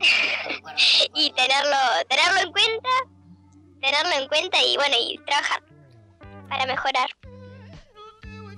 y 1.14 1.30
tenerlo, 1.32 1.76
tenerlo 2.08 2.40
en 2.40 2.52
cuenta, 2.52 2.88
tenerlo 3.80 4.12
en 4.12 4.28
cuenta 4.28 4.62
y 4.62 4.76
bueno, 4.76 4.96
y 4.98 5.18
trabajar 5.24 5.62
para 6.48 6.66
mejorar. 6.66 7.08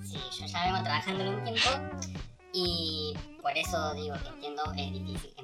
Sí, 0.03 0.21
yo 0.41 0.47
ya 0.47 0.65
vengo 0.65 0.83
trabajando 0.83 1.25
en 1.25 1.35
un 1.35 1.45
tiempo 1.45 1.71
y 2.53 3.15
por 3.43 3.57
eso 3.57 3.95
digo 3.95 4.17
que 4.23 4.29
entiendo, 4.29 4.63
es 4.77 4.93
difícil, 4.93 5.35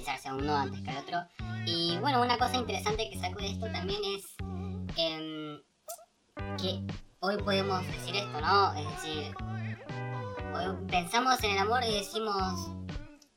eh, 0.00 0.04
priorizarse 0.04 0.28
a 0.28 0.34
uno 0.34 0.56
antes 0.56 0.80
que 0.80 0.90
al 0.90 0.96
otro. 0.98 1.18
Y 1.66 1.98
bueno, 1.98 2.22
una 2.22 2.38
cosa 2.38 2.56
interesante 2.56 3.08
que 3.10 3.18
saco 3.18 3.40
de 3.40 3.50
esto 3.50 3.66
también 3.70 4.00
es 4.16 4.24
em, 4.96 5.60
que 6.58 6.80
hoy 7.20 7.36
podemos 7.42 7.86
decir 7.86 8.16
esto, 8.16 8.40
¿no? 8.40 8.74
Es 8.74 8.86
decir, 8.96 9.34
pensamos 10.88 11.42
en 11.44 11.52
el 11.52 11.58
amor 11.58 11.82
y 11.88 11.94
decimos 11.94 12.70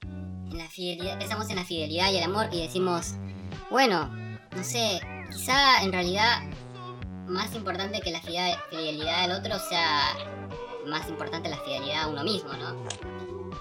en 0.03 0.57
la 0.57 0.67
fidelidad, 0.69 1.19
pensamos 1.19 1.49
en 1.49 1.55
la 1.57 1.63
fidelidad 1.63 2.11
y 2.11 2.17
el 2.17 2.23
amor 2.23 2.47
y 2.51 2.61
decimos, 2.61 3.15
bueno, 3.69 4.07
no 4.55 4.63
sé, 4.63 5.01
quizá 5.31 5.83
en 5.83 5.91
realidad 5.91 6.43
más 7.27 7.55
importante 7.55 8.01
que 8.01 8.11
la 8.11 8.21
fidelidad 8.21 9.23
del 9.23 9.31
otro 9.31 9.57
sea 9.59 10.15
más 10.85 11.07
importante 11.09 11.49
la 11.49 11.57
fidelidad 11.57 12.03
a 12.03 12.07
uno 12.07 12.23
mismo, 12.23 12.53
¿no? 12.53 12.75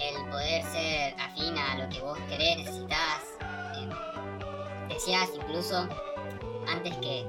El 0.01 0.31
poder 0.31 0.65
ser 0.65 0.92
lo 1.83 1.89
que 1.89 2.01
vos 2.01 2.19
querés, 2.29 2.59
necesitas, 2.59 3.23
eh, 3.77 3.89
deseas 4.89 5.31
incluso, 5.35 5.89
antes 6.69 6.97
que 6.99 7.27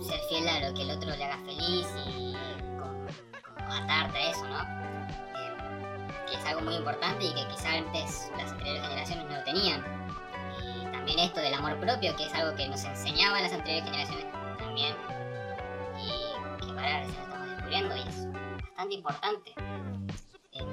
ser 0.00 0.20
fiel 0.28 0.48
a 0.48 0.68
lo 0.68 0.74
que 0.74 0.82
el 0.82 0.90
otro 0.90 1.10
le 1.10 1.24
haga 1.24 1.38
feliz 1.44 1.86
y 2.06 2.34
como, 2.78 3.06
atarte 3.72 4.18
a 4.18 4.30
eso, 4.30 4.44
¿no? 4.48 4.60
Eh, 4.60 6.28
que 6.28 6.36
es 6.36 6.44
algo 6.46 6.62
muy 6.62 6.76
importante 6.76 7.24
y 7.24 7.34
que 7.34 7.46
quizá 7.48 7.74
antes 7.74 8.30
las 8.36 8.52
anteriores 8.52 8.82
generaciones 8.82 9.24
no 9.26 9.36
lo 9.36 9.44
tenían. 9.44 9.84
Y 10.62 10.92
también 10.92 11.18
esto 11.18 11.40
del 11.40 11.54
amor 11.54 11.78
propio, 11.78 12.16
que 12.16 12.24
es 12.24 12.34
algo 12.34 12.56
que 12.56 12.68
nos 12.68 12.82
enseñaban 12.84 13.42
las 13.42 13.52
anteriores 13.52 13.84
generaciones 13.84 14.26
también 14.58 14.94
ahora 16.80 17.00
recién 17.00 17.22
estamos 17.22 17.48
descubriendo 17.48 17.96
y 17.96 18.00
es 18.00 18.32
bastante 18.62 18.94
importante. 18.94 19.54
Eh, 20.52 20.64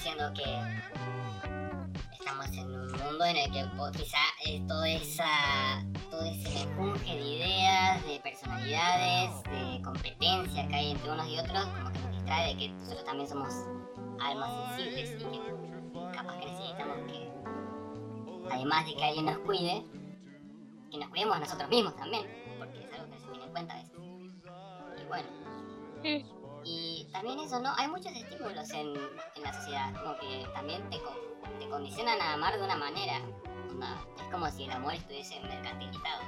siendo 0.00 0.32
que 0.34 0.95
en 2.52 2.70
un 2.70 2.92
mundo 2.92 3.24
en 3.24 3.36
el 3.36 3.52
que 3.52 3.64
quizá 3.98 4.18
eh, 4.44 4.62
esa, 5.00 5.84
todo 6.10 6.24
ese 6.24 6.66
menjunje 6.66 7.14
de 7.14 7.20
ideas, 7.20 8.06
de 8.06 8.20
personalidades, 8.20 9.42
de 9.44 9.82
competencia 9.82 10.68
que 10.68 10.74
hay 10.74 10.90
entre 10.92 11.10
unos 11.10 11.28
y 11.28 11.38
otros, 11.38 11.66
como 11.66 11.92
que 11.92 11.98
nos 11.98 12.10
distrae 12.12 12.54
de 12.54 12.58
que 12.58 12.68
nosotros 12.68 13.04
también 13.04 13.28
somos 13.28 13.52
almas 14.20 14.76
sensibles 14.76 15.10
y 15.12 15.24
que 15.24 16.16
capaz 16.16 16.38
que 16.38 16.46
necesitamos 16.46 16.96
que, 17.06 17.30
además 18.50 18.86
de 18.86 18.94
que 18.94 19.04
alguien 19.04 19.26
nos 19.26 19.38
cuide, 19.38 19.84
que 20.90 20.98
nos 20.98 21.08
cuidemos 21.08 21.36
a 21.36 21.40
nosotros 21.40 21.68
mismos 21.68 21.96
también, 21.96 22.26
porque 22.58 22.84
es 22.84 22.92
algo 22.92 23.12
que 23.12 23.18
se 23.18 23.26
tiene 23.28 23.44
en 23.44 23.50
cuenta 23.50 23.82
bueno. 25.08 25.28
Y 26.02 26.24
también 27.16 27.40
eso, 27.40 27.58
¿no? 27.60 27.72
Hay 27.78 27.88
muchos 27.88 28.12
estímulos 28.12 28.70
en, 28.72 28.88
en 28.88 29.42
la 29.42 29.52
sociedad, 29.52 29.90
como 30.02 30.18
que 30.18 30.46
también 30.54 30.82
te, 30.90 30.98
te 31.58 31.68
condicionan 31.68 32.20
a 32.20 32.34
amar 32.34 32.58
de 32.58 32.62
una 32.62 32.76
manera. 32.76 33.16
es 33.16 34.30
como 34.30 34.50
si 34.50 34.64
el 34.64 34.72
amor 34.72 34.92
estuviese 34.92 35.40
mercantilizado. 35.40 36.22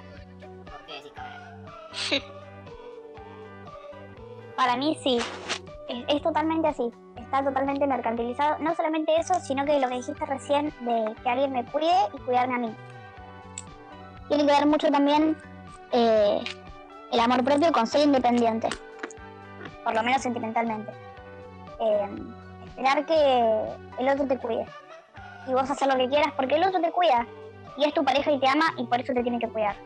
¿Por 0.64 0.86
qué 0.86 0.94
decís, 0.94 1.12
cabrón? 1.14 1.66
Para 4.56 4.76
mí 4.76 4.98
sí, 5.02 5.18
es, 5.88 6.22
totalmente 6.22 6.68
así. 6.68 6.90
Está 7.16 7.44
totalmente 7.44 7.86
mercantilizado. 7.86 8.58
No 8.60 8.74
solamente 8.74 9.14
eso, 9.16 9.34
sino 9.40 9.66
que 9.66 9.78
lo 9.78 9.88
que 9.88 9.96
dijiste 9.96 10.24
recién 10.24 10.74
de 10.80 11.14
que 11.22 11.28
alguien 11.28 11.52
me 11.52 11.66
cuide 11.66 11.94
y 12.14 12.18
cuidarme 12.20 12.54
a 12.54 12.58
mí. 12.58 12.74
Tiene 14.28 14.46
que 14.46 14.52
ver 14.52 14.66
mucho 14.66 14.90
también 14.90 15.36
eh, 15.92 16.42
el 17.12 17.20
amor 17.20 17.44
propio 17.44 17.72
con 17.72 17.86
ser 17.86 18.06
independiente, 18.06 18.68
por 19.88 19.94
lo 19.94 20.02
menos 20.02 20.20
sentimentalmente. 20.20 20.92
Eh, 21.80 22.08
esperar 22.66 23.06
que 23.06 23.74
el 23.98 24.08
otro 24.10 24.26
te 24.26 24.36
cuide 24.36 24.66
y 25.46 25.52
vos 25.54 25.70
hacer 25.70 25.88
lo 25.88 25.96
que 25.96 26.10
quieras 26.10 26.30
porque 26.36 26.56
el 26.56 26.64
otro 26.64 26.78
te 26.78 26.92
cuida 26.92 27.26
y 27.78 27.84
es 27.84 27.94
tu 27.94 28.04
pareja 28.04 28.30
y 28.30 28.38
te 28.38 28.46
ama 28.46 28.66
y 28.76 28.84
por 28.84 29.00
eso 29.00 29.14
te 29.14 29.22
tiene 29.22 29.38
que 29.38 29.48
cuidar. 29.48 29.76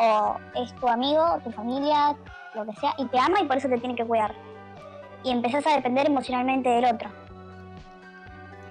O 0.00 0.34
es 0.56 0.74
tu 0.80 0.88
amigo, 0.88 1.38
tu 1.44 1.52
familia, 1.52 2.16
lo 2.54 2.66
que 2.66 2.72
sea, 2.80 2.92
y 2.98 3.04
te 3.04 3.20
ama 3.20 3.40
y 3.40 3.44
por 3.44 3.58
eso 3.58 3.68
te 3.68 3.78
tiene 3.78 3.94
que 3.94 4.04
cuidar. 4.04 4.34
Y 5.22 5.30
empezás 5.30 5.64
a 5.68 5.76
depender 5.76 6.08
emocionalmente 6.08 6.68
del 6.68 6.86
otro. 6.86 7.08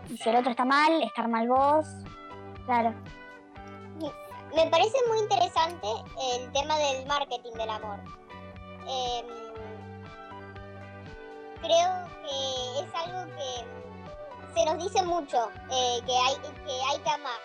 Y 0.10 0.18
si 0.18 0.28
el 0.28 0.36
otro 0.36 0.52
está 0.52 0.66
mal, 0.66 1.04
estar 1.04 1.30
mal 1.30 1.48
vos, 1.48 1.88
claro 2.66 2.94
me 4.56 4.66
parece 4.72 4.98
muy 5.08 5.20
interesante 5.20 5.88
el 6.34 6.52
tema 6.52 6.78
del 6.78 7.06
marketing 7.06 7.52
del 7.54 7.70
amor. 7.70 8.00
Em, 8.88 9.26
creo 11.62 12.08
que 12.24 12.80
es 12.80 12.96
algo 12.96 13.36
que 13.36 14.60
se 14.60 14.66
nos 14.66 14.84
dice 14.84 15.04
mucho, 15.04 15.50
eh, 15.72 16.00
que, 16.06 16.18
hay, 16.18 16.36
que 16.36 16.82
hay 16.90 17.00
que 17.00 17.10
amar. 17.10 17.40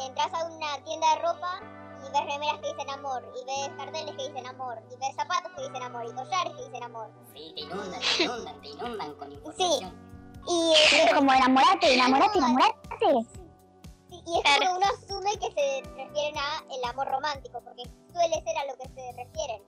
Entras 0.00 0.32
a 0.34 0.44
una 0.46 0.82
tienda 0.84 1.14
de 1.14 1.22
ropa 1.22 1.60
y 2.06 2.12
ves 2.12 2.32
remeras 2.32 2.60
que 2.60 2.72
dicen 2.72 2.90
amor, 2.90 3.22
y 3.36 3.44
ves 3.44 3.70
carteles 3.76 4.16
que 4.16 4.28
dicen 4.28 4.46
amor, 4.46 4.82
y 4.90 4.96
ves 4.96 5.14
zapatos 5.16 5.52
que 5.56 5.62
dicen 5.62 5.82
amor, 5.82 6.04
y 6.06 6.12
collares 6.12 6.54
que 6.54 6.64
dicen 6.64 6.82
amor. 6.82 7.10
Sí, 7.34 7.52
te 7.54 7.60
inundan, 7.60 8.00
te 8.00 8.22
inundan, 8.24 8.60
te 8.60 8.68
inundan 8.68 9.14
con 9.14 9.32
información. 9.32 9.90
Sí. 10.46 10.52
Y 10.52 10.72
es 10.72 11.14
como 11.14 11.32
enamorate, 11.32 11.94
enamorate, 11.94 12.38
enamorate 12.38 12.80
y 14.26 14.38
es 14.38 14.58
como 14.58 14.76
uno 14.76 14.86
asume 14.86 15.32
que 15.38 15.50
se 15.52 15.82
refieren 15.96 16.38
a 16.38 16.64
el 16.70 16.84
amor 16.84 17.08
romántico, 17.08 17.60
porque 17.64 17.82
suele 18.12 18.42
ser 18.42 18.56
a 18.58 18.66
lo 18.66 18.76
que 18.76 18.88
se 18.94 19.12
refieren. 19.12 19.62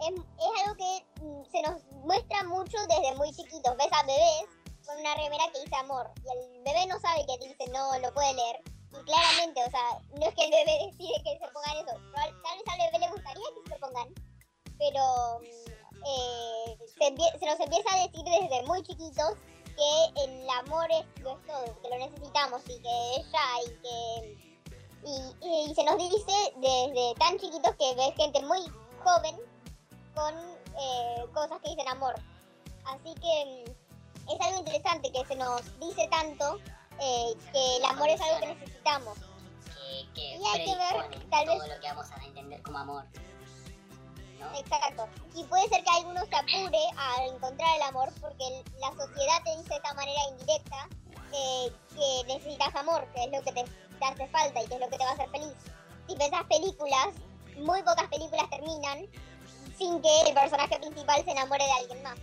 Es, 0.00 0.08
algo 0.08 0.76
que 0.76 1.22
mm, 1.22 1.44
se 1.50 1.62
nos 1.62 1.84
muestra 2.04 2.44
mucho 2.44 2.78
desde 2.88 3.14
muy 3.16 3.30
chiquitos. 3.32 3.76
Ves 3.76 3.92
a 3.92 4.02
bebés 4.02 4.46
con 4.86 4.98
una 4.98 5.14
remera 5.14 5.44
que 5.52 5.60
dice 5.60 5.76
amor, 5.76 6.10
y 6.24 6.28
el 6.32 6.62
bebé 6.64 6.86
no 6.86 6.98
sabe 7.00 7.24
que 7.26 7.46
dice, 7.46 7.70
no 7.72 7.98
lo 7.98 8.12
puede 8.14 8.34
leer. 8.34 8.60
Y 8.90 9.04
claramente, 9.04 9.64
o 9.64 9.70
sea, 9.70 9.98
no 10.18 10.26
es 10.26 10.34
que 10.34 10.44
el 10.44 10.50
bebé 10.50 10.78
decide 10.90 11.22
que 11.24 11.38
se 11.38 11.52
pongan 11.52 11.76
eso. 11.76 11.96
Tal 12.14 12.58
vez 12.58 12.68
al 12.68 12.78
bebé 12.78 12.98
le 12.98 13.12
gustaría 13.12 13.46
que 13.54 13.70
se 13.70 13.78
pongan, 13.78 14.08
pero 14.78 15.40
mm, 15.40 15.72
eh, 16.06 16.78
se, 16.98 17.38
se 17.38 17.46
nos 17.46 17.60
empieza 17.60 17.94
a 17.94 18.02
decir 18.02 18.24
desde 18.24 18.62
muy 18.66 18.82
chiquitos 18.82 19.34
que 19.76 20.24
el 20.24 20.50
amor 20.50 20.86
es, 20.90 21.22
lo 21.22 21.32
es 21.32 21.46
todo, 21.46 21.80
que 21.80 21.88
lo 21.88 21.98
necesitamos 21.98 22.62
y 22.68 22.80
que 22.80 23.14
ella 23.16 23.42
y 23.66 23.70
que... 23.82 24.52
Y, 25.04 25.74
se 25.74 25.82
nos 25.82 25.98
dice 25.98 26.54
desde 26.58 27.14
tan 27.18 27.36
chiquitos 27.38 27.74
que 27.76 27.94
ves 27.96 28.14
gente 28.16 28.40
muy 28.42 28.60
joven 29.02 29.36
con 30.14 30.34
eh, 30.34 31.26
cosas 31.32 31.58
que 31.62 31.70
dicen 31.70 31.88
amor. 31.88 32.14
Así 32.84 33.14
que 33.14 33.64
mm, 33.66 34.30
es 34.32 34.40
algo 34.40 34.58
interesante 34.58 35.12
que 35.12 35.24
se 35.24 35.36
nos 35.36 35.78
dice 35.80 36.08
tanto 36.10 36.58
eh, 37.00 37.34
que 37.52 37.76
el 37.76 37.84
amor 37.84 38.08
es 38.08 38.20
algo 38.20 38.40
que 38.40 38.54
necesitamos. 38.54 39.18
Que, 40.14 40.36
y 40.36 40.42
hay 40.46 40.64
que 40.64 40.76
ver 40.76 41.28
tal 41.30 41.46
vez... 41.46 41.58
todo 41.58 41.66
lo 41.66 41.80
que 41.80 41.88
vamos 41.88 42.10
a 42.10 42.24
entender 42.24 42.62
como 42.62 42.78
amor. 42.78 43.04
Exacto. 44.56 45.08
Y 45.34 45.44
puede 45.44 45.68
ser 45.68 45.84
que 45.84 45.90
alguno 45.90 46.20
se 46.26 46.36
apure 46.36 46.78
a 46.96 47.24
encontrar 47.26 47.76
el 47.76 47.82
amor 47.82 48.12
porque 48.20 48.64
la 48.80 48.88
sociedad 48.88 49.42
te 49.44 49.56
dice 49.56 49.68
de 49.68 49.76
esta 49.76 49.94
manera 49.94 50.20
indirecta 50.30 50.88
eh, 51.32 51.72
que 51.94 52.34
necesitas 52.34 52.74
amor, 52.74 53.06
que 53.14 53.24
es 53.24 53.30
lo 53.30 53.42
que 53.42 53.52
te, 53.52 53.64
te 53.64 54.04
hace 54.04 54.26
falta 54.28 54.62
y 54.62 54.66
que 54.66 54.74
es 54.74 54.80
lo 54.80 54.88
que 54.88 54.98
te 54.98 55.04
va 55.04 55.10
a 55.10 55.14
hacer 55.14 55.30
feliz. 55.30 55.54
Si 56.08 56.16
pensás 56.16 56.44
películas, 56.44 57.08
muy 57.58 57.82
pocas 57.82 58.08
películas 58.08 58.50
terminan 58.50 59.06
sin 59.82 60.00
que 60.00 60.20
el 60.28 60.34
personaje 60.34 60.78
principal 60.78 61.24
se 61.24 61.30
enamore 61.32 61.64
de 61.64 61.72
alguien 61.72 62.02
más. 62.02 62.18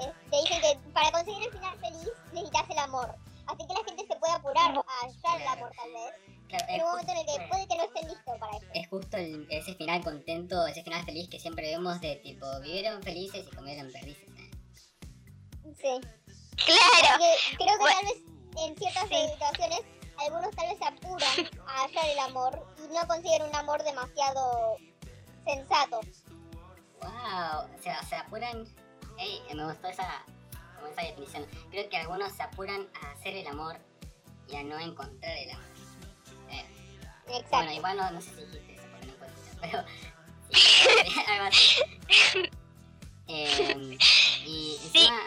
Eh, 0.00 0.12
te 0.30 0.36
dicen 0.42 0.60
que 0.60 0.90
para 0.92 1.10
conseguir 1.12 1.44
el 1.46 1.52
final 1.52 1.78
feliz 1.80 2.08
necesitas 2.32 2.70
el 2.70 2.78
amor. 2.78 3.14
Así 3.46 3.66
que 3.66 3.72
la 3.74 3.84
gente 3.86 4.06
se 4.06 4.16
puede 4.20 4.32
apurar 4.32 4.70
a 4.76 5.04
hallar 5.06 5.40
el 5.40 5.48
amor 5.48 5.70
tal 5.76 5.92
vez. 5.92 6.12
Claro, 6.48 6.64
En 6.68 6.74
es, 6.76 6.82
un 6.82 6.90
momento 6.90 7.12
en 7.12 7.18
el 7.18 7.26
que 7.26 7.48
puede 7.48 7.68
que 7.68 7.76
no 7.76 7.82
estén 7.84 8.08
listos 8.08 8.38
para 8.38 8.56
eso. 8.56 8.66
es 8.74 8.88
justo 8.88 9.16
el- 9.16 9.46
ese 9.50 9.74
final 9.74 10.02
contento, 10.04 10.66
ese 10.66 10.82
final 10.82 11.04
feliz 11.04 11.28
que 11.28 11.38
siempre 11.38 11.70
vemos 11.70 12.00
de 12.00 12.16
tipo, 12.16 12.46
vivieron 12.60 13.02
felices 13.02 13.44
y 13.50 13.54
comieron 13.56 13.90
perdices. 13.92 14.28
¿eh? 14.28 14.50
Sí. 15.76 16.00
Claro. 16.64 17.24
Creo 17.56 17.68
que 17.68 17.76
Bueno, 17.78 17.96
tal 17.96 18.04
vez 18.04 18.22
en 18.66 18.76
ciertas 18.76 19.08
sí. 19.08 19.14
situaciones 19.32 19.80
algunos 20.18 20.50
tal 20.56 20.68
vez 20.68 20.78
se 20.78 20.84
apuran 20.84 21.48
a 21.68 21.82
hallar 21.84 22.08
el 22.08 22.18
amor 22.18 22.66
y 22.78 22.92
no 22.92 23.06
consiguen 23.06 23.42
un 23.42 23.54
amor 23.54 23.82
demasiado 23.84 24.76
sensato. 25.58 26.00
Wow, 27.00 27.64
o 27.78 27.82
sea, 27.82 28.02
se 28.02 28.16
apuran. 28.16 28.64
Ey, 29.18 29.40
me 29.54 29.64
gustó 29.64 29.88
esa, 29.88 30.24
como 30.76 30.86
esa 30.88 31.02
definición. 31.02 31.46
Creo 31.70 31.88
que 31.88 31.96
algunos 31.96 32.32
se 32.32 32.42
apuran 32.42 32.86
a 33.02 33.10
hacer 33.12 33.34
el 33.36 33.46
amor 33.46 33.76
y 34.48 34.56
a 34.56 34.62
no 34.62 34.78
encontrar 34.78 35.36
el 35.36 35.50
amor. 35.50 35.64
Eh, 36.50 36.64
bueno, 37.26 37.38
Exacto. 37.40 37.72
igual 37.72 37.96
no, 37.96 38.10
no 38.10 38.20
sé 38.20 38.30
si 38.30 38.44
dijiste 38.44 38.74
eso 38.74 38.82
porque 38.92 39.06
no 39.06 39.12
puedo 39.14 39.30
escuchar, 39.32 39.58
pero. 39.60 39.84
sí, 40.52 41.20
algo 41.28 41.44
así. 41.46 42.50
Eh, 43.26 43.98
y 44.46 44.78
encima, 44.84 45.20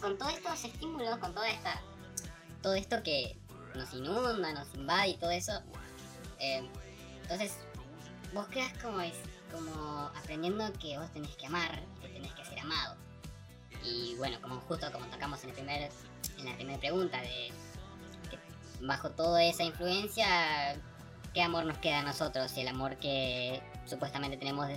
con 0.00 0.16
todos 0.18 0.34
estos 0.34 0.64
estímulos, 0.64 1.18
con 1.18 1.34
toda 1.34 1.48
esta. 1.50 1.80
Todo 2.62 2.74
esto 2.74 3.02
que 3.02 3.36
nos 3.74 3.92
inunda, 3.94 4.52
nos 4.52 4.74
invade 4.74 5.08
y 5.10 5.16
todo 5.16 5.30
eso. 5.30 5.52
eh, 6.38 6.68
entonces, 7.22 7.56
vos 8.34 8.46
quedas 8.48 8.72
como, 8.82 9.00
es- 9.00 9.14
como 9.52 10.10
aprendiendo 10.16 10.72
que 10.74 10.98
vos 10.98 11.10
tenés 11.12 11.34
que 11.36 11.46
amar, 11.46 11.82
que 12.00 12.08
tenés 12.08 12.32
que 12.34 12.44
ser 12.44 12.58
amado. 12.60 12.96
Y 13.84 14.14
bueno, 14.16 14.40
como 14.42 14.60
justo 14.60 14.90
como 14.92 15.06
tocamos 15.06 15.42
en, 15.44 15.50
el 15.50 15.54
primer, 15.54 15.90
en 16.38 16.44
la 16.44 16.54
primera 16.54 16.78
pregunta, 16.78 17.20
de 17.20 17.50
que 18.30 18.38
bajo 18.80 19.10
toda 19.10 19.42
esa 19.42 19.62
influencia, 19.62 20.26
¿qué 21.32 21.42
amor 21.42 21.64
nos 21.64 21.78
queda 21.78 22.00
a 22.00 22.02
nosotros? 22.02 22.56
Y 22.56 22.60
el 22.60 22.68
amor 22.68 22.96
que 22.96 23.62
supuestamente 23.86 24.36
tenemos, 24.36 24.68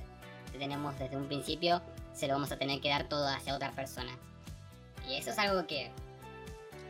tenemos 0.52 0.98
desde 0.98 1.18
un 1.18 1.28
principio, 1.28 1.82
se 2.14 2.28
lo 2.28 2.34
vamos 2.34 2.52
a 2.52 2.58
tener 2.58 2.80
que 2.80 2.90
dar 2.90 3.10
todo 3.10 3.28
hacia 3.28 3.56
otra 3.56 3.72
persona. 3.72 4.18
Y 5.08 5.16
eso 5.16 5.32
es 5.32 5.38
algo 5.38 5.68
que 5.68 5.92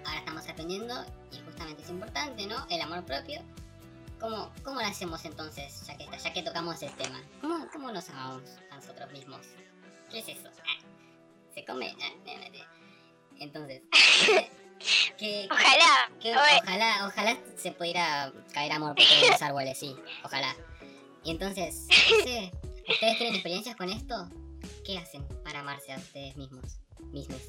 ahora 0.05 0.19
estamos 0.19 0.47
aprendiendo 0.47 0.93
y 1.31 1.39
justamente 1.39 1.81
es 1.81 1.89
importante, 1.89 2.45
¿no? 2.45 2.65
El 2.69 2.81
amor 2.81 3.03
propio. 3.05 3.41
¿Cómo, 4.23 4.49
cómo 4.63 4.79
lo 4.79 4.87
hacemos 4.87 5.25
entonces, 5.25 5.85
ya 5.85 5.97
que, 5.97 6.07
ya 6.17 6.31
que 6.31 6.43
tocamos 6.43 6.81
el 6.81 6.93
tema? 6.93 7.21
¿Cómo, 7.41 7.67
¿Cómo 7.73 7.91
nos 7.91 8.09
amamos 8.09 8.43
a 8.71 8.77
nosotros 8.77 9.11
mismos? 9.11 9.45
¿Qué 10.09 10.19
es 10.19 10.29
eso? 10.29 10.49
Ah, 10.59 10.81
¿Se 11.53 11.65
come? 11.65 11.93
Ah. 12.01 12.09
Entonces, 13.37 13.81
¿qué, 15.17 15.49
Ojalá. 15.51 16.09
Oye, 16.21 16.61
ojalá, 16.61 17.07
ojalá 17.07 17.37
se 17.57 17.73
pudiera 17.73 18.31
caer 18.53 18.71
amor 18.71 18.95
por 18.95 19.03
todos 19.03 19.31
los 19.31 19.41
árboles, 19.41 19.77
sí, 19.77 19.93
ojalá. 20.23 20.55
Y 21.25 21.31
entonces, 21.31 21.85
no 21.89 22.23
sé, 22.23 22.51
¿ustedes 22.87 23.17
tienen 23.17 23.33
experiencias 23.33 23.75
con 23.75 23.89
esto? 23.89 24.29
¿Qué 24.85 24.99
hacen 24.99 25.27
para 25.43 25.59
amarse 25.59 25.91
a 25.91 25.97
ustedes 25.97 26.37
mismos? 26.37 26.79
Mismos. 27.11 27.41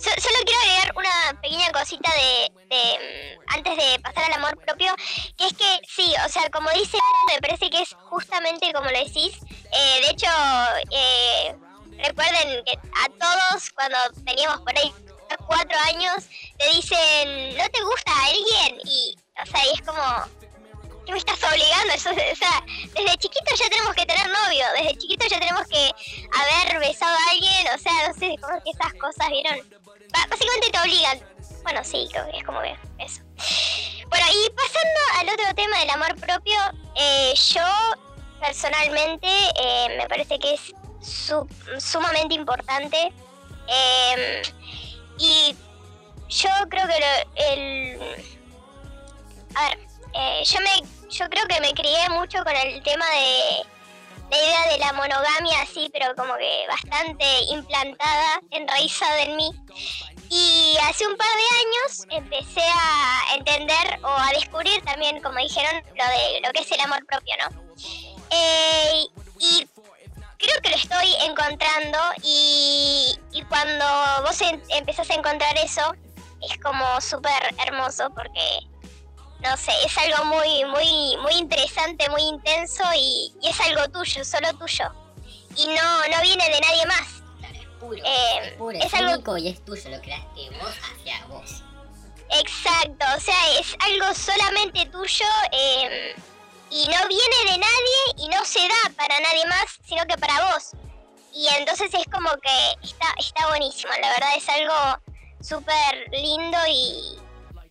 So- 0.00 0.10
solo 0.22 0.36
quiero 0.46 0.60
agregar 0.62 0.92
una 0.96 1.40
pequeña 1.42 1.70
cosita 1.72 2.10
de, 2.14 2.52
de, 2.74 3.36
mm, 3.36 3.40
antes 3.54 3.76
de 3.76 3.98
pasar 4.00 4.24
al 4.24 4.32
amor 4.42 4.56
propio, 4.64 4.94
que 5.36 5.46
es 5.48 5.52
que 5.52 5.78
sí, 5.88 6.14
o 6.24 6.28
sea, 6.28 6.48
como 6.50 6.70
dice, 6.70 6.96
me 7.32 7.38
parece 7.40 7.68
que 7.68 7.82
es 7.82 7.94
justamente 8.08 8.72
como 8.72 8.86
lo 8.90 8.98
decís. 8.98 9.36
Eh, 9.72 10.00
de 10.06 10.10
hecho, 10.10 10.26
eh, 10.90 11.54
recuerden 11.98 12.64
que 12.64 12.72
a 12.72 13.08
todos 13.18 13.70
cuando 13.74 13.98
teníamos 14.24 14.60
por 14.62 14.76
ahí 14.78 14.92
cuatro 15.46 15.78
años 15.86 16.24
te 16.58 16.68
dicen, 16.74 17.56
¿no 17.56 17.68
te 17.68 17.82
gusta 17.82 18.12
alguien? 18.24 18.80
Y, 18.84 19.16
o 19.42 19.46
sea, 19.46 19.64
y 19.66 19.74
es 19.74 19.82
como, 19.82 20.24
¿qué 21.06 21.12
me 21.12 21.18
estás 21.18 21.38
obligando? 21.44 21.92
Eso, 21.94 22.10
o 22.10 22.36
sea, 22.36 22.64
desde 22.94 23.16
chiquito 23.18 23.54
ya 23.56 23.68
tenemos 23.68 23.94
que 23.94 24.06
tener 24.06 24.28
novio, 24.28 24.64
desde 24.76 24.96
chiquito 24.98 25.26
ya 25.28 25.38
tenemos 25.38 25.66
que 25.68 25.90
haber 26.40 26.78
besado 26.80 27.16
a 27.16 27.30
alguien, 27.30 27.66
o 27.74 27.78
sea, 27.78 28.08
no 28.08 28.14
sé, 28.14 28.34
como 28.40 28.60
que 28.62 28.70
esas 28.70 28.94
cosas, 28.94 29.28
¿vieron? 29.30 29.79
Básicamente 30.12 30.70
te 30.72 30.78
obligan. 30.80 31.20
Bueno, 31.62 31.84
sí, 31.84 32.08
es 32.34 32.44
como 32.44 32.60
que 32.62 32.76
eso. 32.98 33.20
Bueno, 34.08 34.26
y 34.28 34.50
pasando 34.50 35.00
al 35.18 35.28
otro 35.28 35.54
tema 35.54 35.78
del 35.78 35.90
amor 35.90 36.16
propio, 36.16 36.58
eh, 36.96 37.32
yo 37.34 37.62
personalmente 38.40 39.28
eh, 39.60 39.96
me 39.96 40.08
parece 40.08 40.38
que 40.38 40.54
es 40.54 40.72
su- 41.00 41.46
sumamente 41.78 42.34
importante. 42.34 43.12
eh, 43.72 44.42
y 45.18 45.54
yo 46.28 46.48
creo 46.70 46.86
que 46.88 46.98
lo- 46.98 47.44
el... 47.52 48.00
A 49.54 49.68
ver, 49.68 49.78
eh, 50.14 50.42
yo, 50.44 50.58
me, 50.60 51.08
yo 51.08 51.28
creo 51.28 51.46
que 51.46 51.60
me 51.60 51.72
crié 51.74 52.08
mucho 52.08 52.42
con 52.42 52.56
el 52.56 52.82
tema 52.82 53.04
de 53.10 53.62
la 54.30 54.36
idea 54.38 54.68
de 54.72 54.78
la 54.78 54.92
monogamia 54.92 55.62
así, 55.62 55.90
pero 55.92 56.14
como 56.14 56.36
que 56.36 56.64
bastante 56.68 57.24
implantada, 57.50 58.40
enraizada 58.50 59.22
en 59.22 59.36
mí. 59.36 59.50
Y 60.28 60.76
hace 60.88 61.06
un 61.06 61.16
par 61.16 61.26
de 61.26 61.58
años 61.58 62.06
empecé 62.10 62.62
a 62.62 63.34
entender 63.34 63.98
o 64.04 64.08
a 64.08 64.30
descubrir 64.32 64.80
también, 64.84 65.20
como 65.20 65.38
dijeron, 65.38 65.82
lo 65.96 66.04
de 66.04 66.40
lo 66.46 66.52
que 66.52 66.60
es 66.62 66.70
el 66.70 66.80
amor 66.80 67.04
propio, 67.06 67.34
¿no? 67.42 67.74
Eh, 68.30 69.06
y 69.40 69.66
creo 70.38 70.60
que 70.62 70.70
lo 70.70 70.76
estoy 70.76 71.14
encontrando 71.26 71.98
y, 72.22 73.18
y 73.32 73.42
cuando 73.42 73.84
vos 74.24 74.40
en- 74.42 74.62
empezás 74.68 75.10
a 75.10 75.14
encontrar 75.14 75.56
eso, 75.58 75.92
es 76.48 76.56
como 76.60 77.00
súper 77.00 77.54
hermoso 77.66 78.08
porque 78.14 78.60
no 79.42 79.56
sé, 79.56 79.72
es 79.84 79.96
algo 79.98 80.24
muy, 80.26 80.64
muy, 80.66 81.16
muy 81.22 81.32
interesante, 81.34 82.08
muy 82.10 82.22
intenso 82.22 82.82
y, 82.94 83.32
y 83.40 83.48
es 83.48 83.60
algo 83.60 83.88
tuyo, 83.88 84.24
solo 84.24 84.52
tuyo. 84.58 84.90
Y 85.56 85.66
no, 85.68 86.08
no 86.08 86.22
viene 86.22 86.48
de 86.48 86.60
nadie 86.60 86.86
más. 86.86 87.22
Claro, 87.38 87.54
es 87.54 87.66
puro, 87.80 87.96
Eh, 88.04 88.38
es 88.44 88.52
puro, 88.54 88.78
es 88.78 88.84
es, 88.86 88.94
algo- 88.94 89.12
único 89.14 89.38
y 89.38 89.48
es 89.48 89.64
tuyo, 89.64 89.90
lo 89.90 90.00
creaste 90.00 90.50
vos 90.60 90.74
hacia 90.92 91.24
vos. 91.26 91.62
Exacto, 92.32 93.04
o 93.16 93.20
sea, 93.20 93.58
es 93.58 93.74
algo 93.80 94.14
solamente 94.14 94.86
tuyo 94.86 95.26
eh, 95.50 96.14
y 96.70 96.86
no 96.86 97.08
viene 97.08 97.36
de 97.52 97.58
nadie 97.58 97.98
y 98.18 98.28
no 98.28 98.44
se 98.44 98.60
da 98.60 98.90
para 98.96 99.18
nadie 99.20 99.44
más, 99.46 99.64
sino 99.88 100.04
que 100.06 100.16
para 100.16 100.52
vos. 100.52 100.70
Y 101.32 101.48
entonces 101.58 101.92
es 101.92 102.04
como 102.12 102.30
que 102.40 102.86
está, 102.88 103.06
está 103.18 103.48
buenísimo, 103.48 103.92
la 104.00 104.08
verdad 104.10 104.36
es 104.36 104.48
algo 104.48 105.02
súper 105.40 106.08
lindo 106.12 106.58
y, 106.68 107.18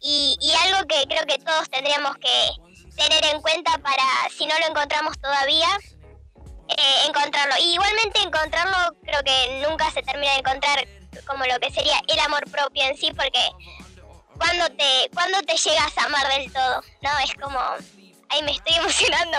y, 0.02 0.54
algo 0.66 0.88
que 0.88 1.04
creo 1.08 1.26
que 1.26 1.38
todos 1.40 1.70
tendríamos 1.70 2.16
que 2.18 2.50
tener 2.96 3.26
en 3.34 3.42
cuenta 3.42 3.78
para, 3.80 4.30
si 4.36 4.46
no 4.46 4.58
lo 4.60 4.68
encontramos 4.68 5.18
todavía, 5.20 5.68
eh, 6.70 7.08
encontrarlo. 7.08 7.56
Y 7.60 7.74
igualmente 7.74 8.20
encontrarlo 8.22 8.96
creo 9.04 9.24
que 9.24 9.66
nunca 9.68 9.90
se 9.92 10.02
termina 10.04 10.34
de 10.34 10.40
encontrar 10.40 10.88
como 11.26 11.46
lo 11.46 11.60
que 11.60 11.72
sería 11.72 12.02
el 12.08 12.20
amor 12.20 12.50
propio 12.52 12.84
en 12.84 12.98
sí, 12.98 13.12
porque 13.14 13.50
cuando 14.38 14.70
te, 14.70 15.10
cuando 15.14 15.42
te 15.42 15.56
llegas 15.56 15.98
a 15.98 16.06
amar 16.06 16.28
del 16.30 16.52
todo, 16.52 16.82
¿no? 17.02 17.10
Es 17.24 17.34
como, 17.36 17.60
ay, 18.30 18.44
me 18.44 18.52
estoy 18.52 18.76
emocionando. 18.78 19.38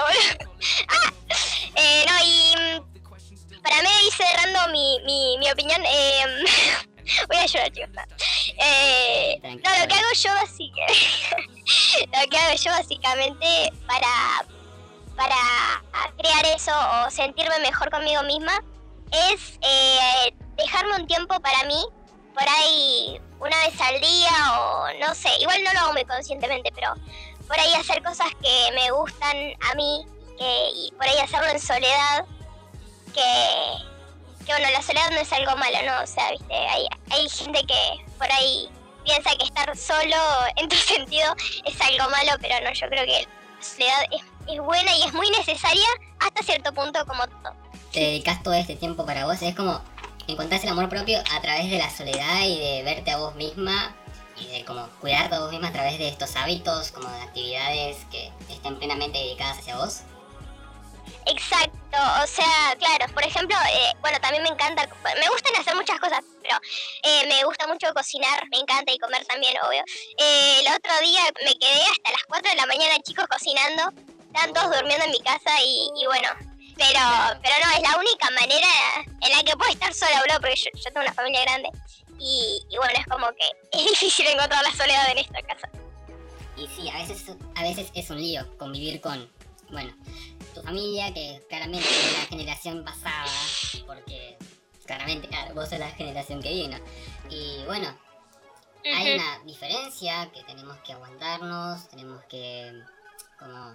Ah, 0.89 1.13
eh, 1.77 2.07
no, 2.07 2.25
y 2.25 2.55
mm, 2.57 3.63
para 3.63 3.83
mí 3.83 3.89
ir 4.07 4.13
cerrando 4.13 4.73
mi, 4.73 5.01
mi, 5.05 5.39
mi 5.39 5.51
opinión, 5.51 5.83
eh, 5.87 6.45
voy 7.29 7.37
a 7.37 7.47
llorar, 7.47 7.73
no. 7.93 8.03
Eh, 8.59 9.41
no, 9.43 9.51
lo 9.51 9.89
que 9.89 9.95
hago 9.95 10.13
yo 10.15 10.35
básicamente, 10.35 10.95
lo 12.23 12.31
que 12.31 12.39
hago 12.39 12.55
yo 12.55 12.71
básicamente 12.71 13.73
para, 13.87 14.43
para 15.17 16.13
crear 16.19 16.47
eso 16.55 16.73
o 16.73 17.11
sentirme 17.11 17.59
mejor 17.61 17.91
conmigo 17.91 18.23
misma 18.23 18.63
es 19.13 19.59
eh, 19.63 20.35
dejarme 20.57 20.97
un 20.97 21.07
tiempo 21.07 21.39
para 21.41 21.65
mí, 21.65 21.85
por 22.35 22.49
ahí 22.49 23.21
una 23.39 23.59
vez 23.67 23.81
al 23.81 24.01
día 24.01 24.31
o 24.59 24.87
no 25.01 25.15
sé, 25.15 25.31
igual 25.41 25.63
no 25.65 25.73
lo 25.73 25.81
hago 25.81 25.93
muy 25.93 26.05
conscientemente, 26.05 26.71
pero 26.75 26.95
por 27.47 27.59
ahí 27.59 27.73
hacer 27.75 28.03
cosas 28.03 28.29
que 28.43 28.73
me 28.75 28.91
gustan 28.93 29.37
a 29.71 29.75
mí 29.75 30.07
que, 30.39 30.71
y 30.75 30.93
por 30.93 31.07
ahí 31.07 31.19
hacerlo 31.19 31.49
en 31.49 31.61
soledad, 31.61 32.25
que, 33.13 33.90
que 34.51 34.63
bueno, 34.63 34.71
la 34.73 34.83
soledad 34.83 35.11
no 35.11 35.19
es 35.19 35.33
algo 35.33 35.57
malo, 35.57 35.79
¿no? 35.87 36.03
O 36.03 36.07
sea, 36.07 36.31
viste, 36.31 36.55
hay, 36.55 36.87
hay 37.11 37.29
gente 37.29 37.65
que 37.67 38.05
por 38.19 38.31
ahí 38.33 38.69
piensa 39.05 39.31
que 39.37 39.45
estar 39.45 39.77
solo 39.77 40.17
en 40.57 40.69
tu 40.69 40.77
sentido 40.77 41.35
es 41.65 41.81
algo 41.81 42.11
malo, 42.11 42.33
pero 42.41 42.55
no, 42.65 42.73
yo 42.73 42.89
creo 42.89 43.05
que 43.05 43.27
la 43.59 43.65
soledad 43.65 44.03
es, 44.13 44.23
es 44.53 44.61
buena 44.61 44.97
y 44.97 45.03
es 45.05 45.13
muy 45.13 45.31
necesaria 45.31 45.87
hasta 46.19 46.43
cierto 46.43 46.73
punto 46.73 47.05
como 47.07 47.27
todo. 47.27 47.55
Te 47.93 48.01
dedicas 48.01 48.43
todo 48.43 48.55
este 48.55 48.77
tiempo 48.77 49.05
para 49.07 49.27
vos, 49.27 49.41
es 49.43 49.55
como, 49.55 49.81
encontrás 50.27 50.63
el 50.65 50.71
amor 50.71 50.89
propio 50.89 51.21
a 51.33 51.41
través 51.41 51.71
de 51.71 51.79
la 51.79 51.91
soledad 51.91 52.43
y 52.45 52.59
de 52.59 52.83
verte 52.85 53.11
a 53.11 53.19
vos 53.19 53.35
misma 53.35 53.95
y 54.37 54.47
de 54.47 54.65
como 54.65 54.89
cuidarte 55.01 55.35
a 55.35 55.41
vos 55.41 55.51
misma 55.51 55.69
a 55.69 55.73
través 55.73 55.99
de 55.99 56.09
estos 56.09 56.35
hábitos, 56.37 56.93
como 56.93 57.09
de 57.09 57.21
actividades 57.21 57.97
que 58.11 58.33
estén 58.49 58.77
plenamente 58.77 59.19
dedicadas 59.19 59.59
hacia 59.59 59.77
vos. 59.77 60.01
Exacto, 61.31 61.99
o 62.23 62.27
sea, 62.27 62.75
claro, 62.79 63.07
por 63.15 63.25
ejemplo, 63.25 63.57
eh, 63.73 63.93
bueno, 64.01 64.19
también 64.21 64.43
me 64.43 64.49
encanta, 64.49 64.89
me 65.05 65.29
gustan 65.29 65.55
hacer 65.55 65.77
muchas 65.77 66.01
cosas, 66.01 66.25
pero 66.43 66.57
eh, 67.05 67.27
me 67.29 67.45
gusta 67.45 67.69
mucho 67.69 67.93
cocinar, 67.95 68.43
me 68.51 68.59
encanta 68.59 68.91
y 68.93 68.99
comer 68.99 69.25
también, 69.27 69.55
obvio. 69.63 69.83
Eh, 70.19 70.61
el 70.61 70.75
otro 70.75 70.93
día 71.01 71.23
me 71.45 71.57
quedé 71.57 71.83
hasta 71.83 72.11
las 72.11 72.25
4 72.27 72.51
de 72.51 72.57
la 72.57 72.67
mañana, 72.67 72.99
chicos, 73.03 73.27
cocinando, 73.29 73.93
estaban 74.27 74.53
todos 74.53 74.77
durmiendo 74.77 75.05
en 75.05 75.13
mi 75.13 75.21
casa 75.21 75.51
y, 75.63 76.05
bueno, 76.07 76.29
pero, 76.77 77.01
pero 77.43 77.55
no, 77.65 77.71
es 77.77 77.83
la 77.83 77.99
única 77.99 78.31
manera 78.31 78.69
en 79.21 79.37
la 79.37 79.43
que 79.45 79.57
puedo 79.57 79.71
estar 79.71 79.95
sola, 79.95 80.23
bro, 80.27 80.41
porque 80.41 80.57
yo, 80.57 80.71
yo 80.75 80.85
tengo 80.85 81.01
una 81.01 81.15
familia 81.15 81.43
grande 81.43 81.71
y, 82.19 82.61
y 82.71 82.77
bueno, 82.77 82.95
es 82.99 83.07
como 83.07 83.29
que 83.29 83.47
es 83.79 83.85
difícil 83.85 84.27
encontrar 84.27 84.65
la 84.65 84.73
soledad 84.73 85.11
en 85.13 85.19
esta 85.19 85.43
casa. 85.43 85.69
Y 86.57 86.67
sí, 86.75 86.89
a 86.91 86.99
veces, 86.99 87.25
a 87.55 87.63
veces 87.63 87.91
es 87.95 88.11
un 88.11 88.19
lío 88.21 88.47
convivir 88.59 89.01
con, 89.01 89.31
bueno, 89.71 89.95
tu 90.55 90.63
familia, 90.63 91.13
que 91.13 91.45
claramente 91.49 91.87
es 91.89 92.13
la 92.19 92.25
generación 92.27 92.85
pasada, 92.85 93.31
porque 93.87 94.37
claramente, 94.87 95.29
claro, 95.29 95.55
vos 95.55 95.69
sos 95.69 95.79
la 95.79 95.91
generación 95.91 96.43
que 96.43 96.51
vino. 96.53 96.77
Y 97.31 97.65
bueno, 97.67 97.97
hay 98.85 99.15
una 99.15 99.39
diferencia 99.45 100.31
que 100.33 100.43
tenemos 100.45 100.77
que 100.79 100.93
aguantarnos, 100.93 101.89
tenemos 101.89 102.23
que 102.25 102.73
como 103.39 103.75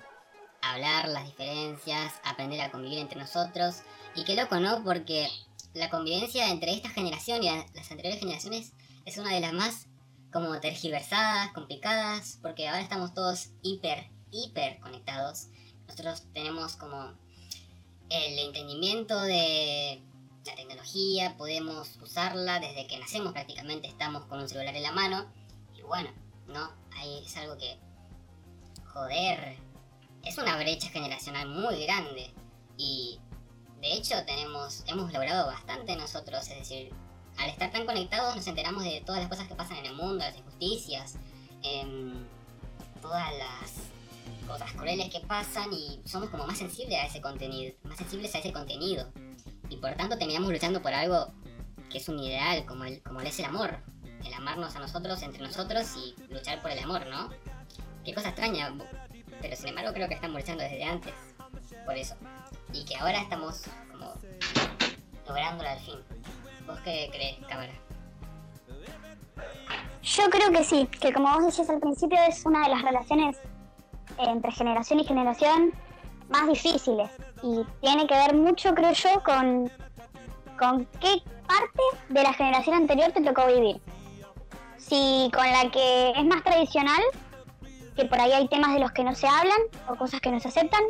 hablar 0.61 1.07
las 1.09 1.25
diferencias, 1.25 2.13
aprender 2.23 2.61
a 2.61 2.71
convivir 2.71 2.99
entre 2.99 3.19
nosotros. 3.19 3.81
Y 4.15 4.23
qué 4.23 4.35
loco, 4.35 4.59
¿no? 4.59 4.83
Porque 4.83 5.29
la 5.73 5.89
convivencia 5.89 6.49
entre 6.49 6.73
esta 6.73 6.89
generación 6.89 7.43
y 7.43 7.47
la- 7.47 7.65
las 7.73 7.91
anteriores 7.91 8.19
generaciones 8.19 8.71
es 9.05 9.17
una 9.17 9.31
de 9.33 9.41
las 9.41 9.53
más 9.53 9.87
como 10.31 10.59
tergiversadas, 10.59 11.51
complicadas, 11.53 12.39
porque 12.41 12.67
ahora 12.67 12.81
estamos 12.81 13.13
todos 13.13 13.49
hiper, 13.61 14.09
hiper 14.31 14.79
conectados. 14.79 15.47
Nosotros 15.87 16.23
tenemos 16.33 16.75
como 16.75 17.13
el 18.09 18.39
entendimiento 18.39 19.19
de 19.21 20.01
la 20.45 20.55
tecnología, 20.55 21.35
podemos 21.37 21.97
usarla 22.01 22.59
desde 22.59 22.87
que 22.87 22.99
nacemos 22.99 23.33
prácticamente, 23.33 23.87
estamos 23.87 24.25
con 24.25 24.39
un 24.39 24.47
celular 24.47 24.75
en 24.75 24.83
la 24.83 24.91
mano. 24.91 25.25
Y 25.75 25.81
bueno, 25.81 26.09
¿no? 26.47 26.71
Ahí 26.97 27.23
es 27.25 27.35
algo 27.37 27.57
que, 27.57 27.79
joder, 28.93 29.57
es 30.23 30.37
una 30.37 30.57
brecha 30.57 30.89
generacional 30.89 31.47
muy 31.47 31.83
grande. 31.85 32.31
Y 32.77 33.19
de 33.81 33.93
hecho 33.93 34.15
tenemos, 34.25 34.83
hemos 34.87 35.11
logrado 35.13 35.47
bastante 35.47 35.95
nosotros, 35.95 36.47
es 36.49 36.59
decir, 36.59 36.93
al 37.37 37.49
estar 37.49 37.71
tan 37.71 37.85
conectados 37.85 38.35
nos 38.35 38.47
enteramos 38.47 38.83
de 38.83 39.01
todas 39.05 39.21
las 39.21 39.29
cosas 39.29 39.47
que 39.47 39.55
pasan 39.55 39.77
en 39.77 39.87
el 39.87 39.95
mundo, 39.95 40.23
las 40.23 40.37
injusticias, 40.37 41.15
em, 41.63 42.25
todas 43.01 43.31
las 43.37 43.94
cosas 44.45 44.71
crueles 44.73 45.09
que 45.09 45.19
pasan 45.21 45.71
y 45.73 46.01
somos 46.05 46.29
como 46.29 46.45
más 46.45 46.57
sensibles 46.57 46.99
a 46.99 47.05
ese 47.05 47.21
contenido, 47.21 47.73
más 47.83 47.97
sensibles 47.97 48.33
a 48.35 48.39
ese 48.39 48.51
contenido. 48.51 49.11
Y 49.69 49.77
por 49.77 49.93
tanto 49.95 50.17
terminamos 50.17 50.51
luchando 50.51 50.81
por 50.81 50.93
algo 50.93 51.33
que 51.89 51.97
es 51.97 52.09
un 52.09 52.19
ideal, 52.19 52.65
como 52.65 52.83
el, 52.85 53.01
como 53.03 53.21
es 53.21 53.37
el 53.39 53.45
amor. 53.45 53.77
El 54.23 54.33
amarnos 54.33 54.75
a 54.75 54.79
nosotros, 54.79 55.21
entre 55.21 55.41
nosotros 55.41 55.87
y 55.97 56.15
luchar 56.33 56.61
por 56.61 56.71
el 56.71 56.79
amor, 56.79 57.05
¿no? 57.07 57.29
Qué 58.03 58.13
cosa 58.13 58.29
extraña, 58.29 58.73
pero 59.41 59.55
sin 59.55 59.69
embargo 59.69 59.93
creo 59.93 60.07
que 60.07 60.15
estamos 60.15 60.39
luchando 60.39 60.63
desde 60.63 60.83
antes. 60.83 61.13
Por 61.85 61.95
eso. 61.95 62.15
Y 62.73 62.85
que 62.85 62.95
ahora 62.95 63.21
estamos 63.21 63.63
como 63.91 64.13
lográndolo 65.27 65.69
al 65.69 65.79
fin. 65.79 65.95
¿Vos 66.65 66.79
qué 66.83 67.09
crees, 67.11 67.37
cámara? 67.47 67.73
Yo 70.01 70.29
creo 70.29 70.51
que 70.51 70.63
sí, 70.63 70.87
que 70.99 71.13
como 71.13 71.31
vos 71.33 71.45
decías 71.45 71.69
al 71.69 71.79
principio 71.79 72.17
es 72.27 72.45
una 72.45 72.63
de 72.63 72.69
las 72.69 72.81
relaciones 72.81 73.37
entre 74.17 74.51
generación 74.51 74.99
y 74.99 75.05
generación 75.05 75.73
más 76.29 76.47
difíciles 76.47 77.09
y 77.43 77.63
tiene 77.81 78.07
que 78.07 78.15
ver 78.15 78.35
mucho, 78.35 78.73
creo 78.73 78.91
yo, 78.91 79.23
con, 79.23 79.71
con 80.57 80.85
qué 80.99 81.21
parte 81.47 81.83
de 82.09 82.23
la 82.23 82.33
generación 82.33 82.75
anterior 82.75 83.11
te 83.11 83.21
tocó 83.21 83.45
vivir. 83.47 83.79
Si 84.77 85.29
con 85.33 85.45
la 85.45 85.69
que 85.71 86.11
es 86.11 86.25
más 86.25 86.43
tradicional, 86.43 87.01
que 87.95 88.05
por 88.05 88.19
ahí 88.19 88.31
hay 88.31 88.47
temas 88.47 88.73
de 88.73 88.79
los 88.79 88.91
que 88.91 89.03
no 89.03 89.15
se 89.15 89.27
hablan 89.27 89.59
o 89.87 89.95
cosas 89.95 90.19
que 90.21 90.31
no 90.31 90.39
se 90.39 90.47
aceptan, 90.47 90.83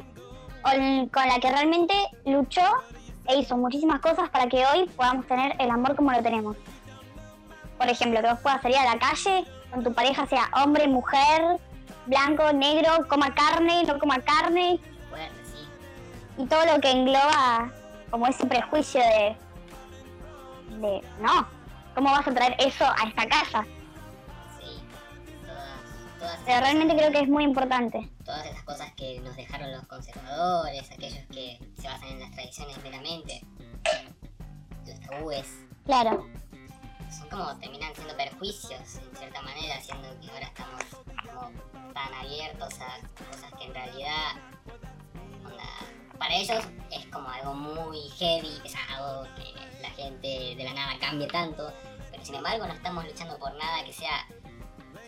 o 0.63 0.69
con 1.11 1.27
la 1.27 1.39
que 1.39 1.51
realmente 1.51 1.93
luchó 2.25 2.63
e 3.27 3.37
hizo 3.39 3.57
muchísimas 3.57 4.01
cosas 4.01 4.29
para 4.29 4.47
que 4.47 4.65
hoy 4.65 4.89
podamos 4.95 5.27
tener 5.27 5.55
el 5.59 5.69
amor 5.69 5.95
como 5.95 6.11
lo 6.11 6.21
tenemos 6.21 6.55
por 7.77 7.89
ejemplo, 7.89 8.21
que 8.21 8.29
vos 8.29 8.39
puedas 8.39 8.61
salir 8.61 8.77
a 8.77 8.93
la 8.93 8.99
calle 8.99 9.45
con 9.71 9.83
tu 9.83 9.93
pareja, 9.93 10.25
sea 10.27 10.49
hombre, 10.53 10.87
mujer, 10.87 11.59
blanco, 12.05 12.51
negro, 12.53 13.07
coma 13.07 13.33
carne, 13.33 13.83
no 13.83 13.99
coma 13.99 14.19
carne, 14.21 14.79
Fuerte, 15.09 15.35
sí. 15.45 15.67
y 16.43 16.45
todo 16.45 16.65
lo 16.65 16.79
que 16.81 16.91
engloba 16.91 17.71
como 18.11 18.27
ese 18.27 18.45
prejuicio 18.45 19.01
de, 19.01 19.35
de 20.79 21.01
no, 21.21 21.47
¿cómo 21.95 22.11
vas 22.11 22.27
a 22.27 22.33
traer 22.33 22.55
eso 22.59 22.85
a 22.85 23.07
esta 23.07 23.27
casa? 23.27 23.65
Sí. 24.59 24.81
Todas, 25.45 26.19
todas, 26.19 26.39
Pero 26.45 26.59
realmente 26.61 26.95
creo 26.95 27.11
que 27.11 27.19
es 27.21 27.27
muy 27.29 27.43
importante. 27.43 28.09
todas 28.23 28.45
esas 28.45 28.63
cosas 28.63 28.91
que 28.93 29.19
nos 29.21 29.35
dejaron 29.35 29.71
los 29.71 29.85
conservadores, 29.87 30.89
aquellos 30.91 31.25
que 31.31 31.59
se 31.79 31.87
basan 31.87 32.09
en 32.09 32.19
las 32.19 32.31
tradiciones 32.31 32.81
meramente, 32.83 33.41
los 34.85 34.99
tabúes, 35.01 35.47
Claro, 35.85 36.25
son 37.11 37.29
como 37.29 37.55
terminan 37.57 37.93
siendo 37.95 38.15
perjuicios 38.15 38.95
en 38.95 39.15
cierta 39.15 39.41
manera, 39.41 39.81
siendo 39.81 40.19
que 40.19 40.31
ahora 40.31 40.47
estamos 40.47 40.81
como 41.23 41.51
tan 41.93 42.13
abiertos 42.13 42.73
a 42.81 42.99
cosas 43.25 43.53
que 43.57 43.65
en 43.65 43.73
realidad 43.73 44.35
para 46.17 46.35
ellos 46.35 46.63
es 46.91 47.05
como 47.07 47.29
algo 47.29 47.53
muy 47.53 48.09
heavy, 48.17 48.59
pesado, 48.63 49.27
que 49.35 49.53
la 49.81 49.89
gente 49.91 50.55
de 50.55 50.63
la 50.63 50.73
nada 50.73 50.93
cambie 50.99 51.27
tanto, 51.27 51.71
pero 52.11 52.23
sin 52.23 52.35
embargo 52.35 52.65
no 52.65 52.73
estamos 52.73 53.05
luchando 53.05 53.37
por 53.37 53.53
nada 53.55 53.83
que 53.83 53.93
sea 53.93 54.27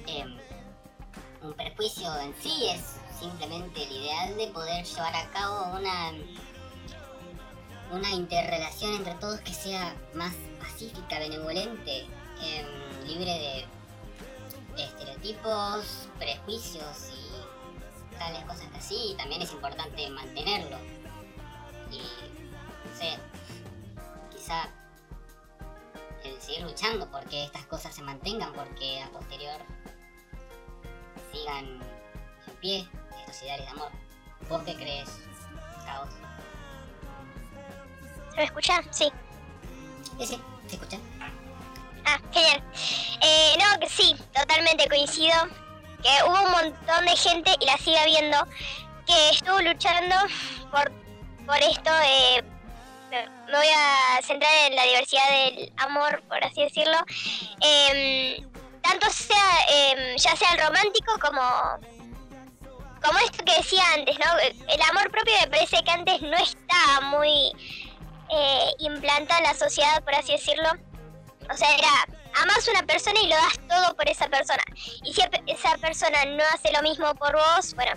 em, 0.05 0.38
un 1.41 1.53
perjuicio 1.53 2.13
en 2.19 2.36
sí, 2.41 2.67
es 2.69 2.97
simplemente 3.19 3.83
el 3.83 3.91
ideal 3.91 4.38
de 4.38 4.47
poder 4.47 4.86
llevar 4.86 5.15
a 5.15 5.29
cabo 5.31 5.77
una 5.77 6.12
una 7.91 8.12
interrelación 8.12 8.95
entre 8.95 9.13
todos 9.15 9.39
que 9.41 9.54
sea 9.54 9.95
más 10.13 10.34
pacífica, 10.60 11.19
benevolente, 11.19 12.06
em, 12.41 13.08
libre 13.08 13.65
de 14.76 14.84
estereotipos, 14.84 16.10
prejuicios 16.19 17.12
y 17.12 18.17
tales 18.17 18.43
cosas 18.43 18.67
que 18.71 18.78
así, 18.78 19.15
también 19.17 19.41
es 19.41 19.52
importante 19.52 20.10
mantenerlo. 20.10 20.78
Y, 21.91 22.00
no 22.00 22.95
sé, 22.95 23.17
quizá 24.32 24.69
el 26.23 26.39
seguir 26.41 26.63
luchando 26.63 27.10
porque 27.10 27.45
estas 27.45 27.65
cosas 27.65 27.95
se 27.95 28.02
mantengan, 28.02 28.54
porque 28.54 29.02
a 29.02 29.10
posterior 29.12 29.60
sigan 31.32 31.82
en 32.47 32.56
pie 32.60 32.89
estos 33.19 33.41
ideales 33.43 33.65
de 33.65 33.71
amor. 33.71 33.91
¿Vos 34.50 34.63
qué 34.63 34.76
crees, 34.76 35.10
Caos? 35.86 36.10
¿Se 38.38 38.41
me 38.41 38.45
escucha? 38.45 38.84
Sí. 38.91 39.12
Sí, 40.19 40.28
sí, 40.28 40.41
¿se 40.67 40.76
escucha? 40.76 40.97
Ah, 42.06 42.19
genial. 42.32 42.63
Eh, 43.23 43.58
no, 43.58 43.80
que 43.80 43.89
sí, 43.89 44.15
totalmente 44.32 44.88
coincido. 44.88 45.34
Que 46.04 46.23
hubo 46.23 46.39
un 46.43 46.52
montón 46.52 47.06
de 47.06 47.15
gente, 47.17 47.52
y 47.60 47.65
la 47.65 47.76
sigue 47.80 47.97
habiendo, 47.97 48.38
que 49.08 49.30
estuvo 49.32 49.60
luchando 49.62 50.15
por, 50.71 50.91
por 51.47 51.58
esto. 51.58 51.89
eh, 52.06 52.43
me 53.10 53.28
me 53.47 53.58
voy 53.58 53.67
a 53.76 54.21
centrar 54.21 54.52
en 54.67 54.76
la 54.76 54.84
diversidad 54.84 55.30
del 55.32 55.73
amor, 55.78 56.21
por 56.28 56.43
así 56.43 56.62
decirlo. 56.62 56.97
Em, 57.60 58.47
tanto 58.84 59.10
sea, 59.10 59.65
em, 59.67 60.15
ya 60.15 60.36
sea 60.36 60.52
el 60.54 60.60
romántico 60.60 61.13
como, 61.19 61.41
como 63.04 63.17
esto 63.19 63.43
que 63.43 63.56
decía 63.58 63.82
antes, 63.95 64.15
¿no? 64.19 64.26
El 64.71 64.82
amor 64.91 65.10
propio 65.10 65.34
me 65.41 65.47
parece 65.47 65.82
que 65.84 65.89
antes 65.91 66.21
no 66.21 66.38
estaba 66.38 67.02
muy 67.02 67.52
eh, 68.30 68.72
implantado 68.80 69.40
en 69.40 69.46
la 69.48 69.54
sociedad, 69.54 70.02
por 70.04 70.16
así 70.16 70.34
decirlo. 70.34 70.70
O 71.50 71.56
sea, 71.56 71.74
era, 71.76 71.90
amas 72.42 72.68
a 72.68 72.72
una 72.72 72.84
persona 72.84 73.20
y 73.22 73.28
lo 73.28 73.36
das 73.36 73.58
todo 73.70 73.96
por 73.96 74.08
esa 74.10 74.28
persona. 74.28 74.63
Y 75.04 75.13
si 75.13 75.22
esa 75.48 75.78
persona 75.78 76.26
no 76.26 76.44
hace 76.54 76.72
lo 76.74 76.82
mismo 76.82 77.13
por 77.16 77.34
vos, 77.36 77.74
bueno, 77.76 77.94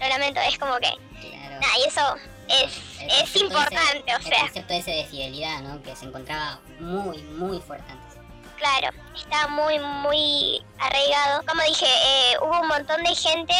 lo 0.00 0.08
lamento, 0.08 0.40
es 0.40 0.58
como 0.58 0.76
que, 0.76 0.90
Claro. 1.20 1.60
nada, 1.60 1.72
y 1.84 1.88
eso 1.88 2.14
es, 2.48 3.00
El 3.00 3.10
es 3.10 3.36
importante, 3.36 4.02
ese- 4.06 4.14
o 4.14 4.16
El 4.18 4.22
sea, 4.24 4.40
concepto 4.40 4.74
ese 4.74 4.90
de 4.92 5.04
fidelidad, 5.06 5.60
¿no? 5.60 5.82
Que 5.82 5.96
se 5.96 6.04
encontraba 6.04 6.60
muy, 6.78 7.18
muy 7.22 7.60
fuerte 7.60 7.90
antes. 7.90 8.18
claro, 8.58 8.88
está 9.16 9.48
muy, 9.48 9.78
muy 9.78 10.64
arraigado. 10.78 11.42
Como 11.46 11.62
dije, 11.62 11.86
eh, 11.86 12.36
hubo 12.42 12.60
un 12.60 12.68
montón 12.68 13.02
de 13.04 13.14
gente 13.14 13.54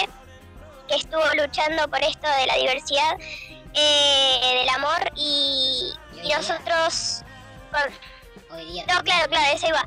que 0.88 0.94
estuvo 0.96 1.22
luchando 1.35 1.88
por 1.88 2.03
esto 2.03 2.27
de 2.29 2.46
la 2.46 2.57
diversidad, 2.57 3.16
eh, 3.80 4.58
del 4.60 4.68
amor, 4.70 5.10
y, 5.16 5.92
y 6.22 6.28
nosotros, 6.28 7.22
con- 7.70 8.56
Hoy 8.56 8.64
día. 8.64 8.84
No, 8.88 9.02
claro, 9.02 9.28
claro, 9.28 9.54
eso 9.54 9.68
iba. 9.68 9.84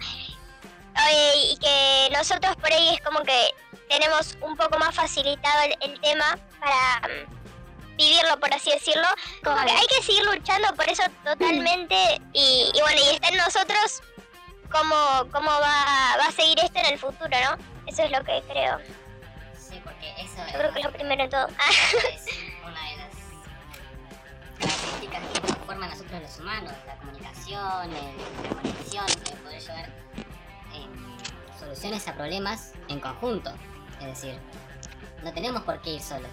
Y 1.13 1.57
que 1.57 2.09
nosotros 2.15 2.55
por 2.57 2.71
ahí 2.71 2.89
es 2.93 3.01
como 3.01 3.21
que 3.23 3.49
tenemos 3.89 4.37
un 4.41 4.55
poco 4.55 4.77
más 4.77 4.93
facilitado 4.93 5.63
el, 5.63 5.75
el 5.81 5.99
tema 5.99 6.37
para 6.59 7.07
mm, 7.07 7.95
vivirlo, 7.97 8.39
por 8.39 8.53
así 8.53 8.69
decirlo. 8.71 9.07
Como 9.43 9.57
que 9.65 9.71
hay 9.71 9.87
que 9.87 10.03
seguir 10.03 10.23
luchando 10.25 10.73
por 10.75 10.87
eso 10.89 11.03
totalmente. 11.23 11.95
Y, 12.33 12.69
y 12.73 12.81
bueno, 12.81 13.01
y 13.03 13.15
está 13.15 13.29
en 13.29 13.37
nosotros 13.37 14.01
cómo, 14.71 14.95
cómo 15.31 15.49
va, 15.49 16.17
va 16.19 16.25
a 16.27 16.31
seguir 16.31 16.59
esto 16.59 16.79
en 16.79 16.85
el 16.85 16.99
futuro, 16.99 17.29
¿no? 17.29 17.57
Eso 17.87 18.03
es 18.03 18.11
lo 18.11 18.23
que 18.23 18.41
creo. 18.47 18.77
Sí, 19.57 19.81
porque 19.83 20.11
eso 20.19 20.37
Yo 20.53 20.59
creo 20.59 20.71
que 20.73 20.79
es 20.79 20.85
lo 20.85 20.91
primero 20.91 21.23
en 21.23 21.29
todo. 21.29 21.47
que 25.07 25.19
nos 25.19 25.57
forman 25.65 25.83
a 25.83 25.95
nosotros 25.95 26.21
los 26.21 26.39
humanos, 26.39 26.71
la 26.85 26.95
comunicación, 26.97 27.91
la 27.91 28.49
conexión, 28.49 29.05
el 29.31 29.37
poder 29.39 29.61
llevar 29.61 29.89
em, 30.73 31.59
soluciones 31.59 32.07
a 32.07 32.13
problemas 32.13 32.73
en 32.87 32.99
conjunto. 32.99 33.51
Es 33.99 34.07
decir, 34.07 34.35
no 35.23 35.33
tenemos 35.33 35.63
por 35.63 35.81
qué 35.81 35.95
ir 35.95 36.01
solos. 36.01 36.31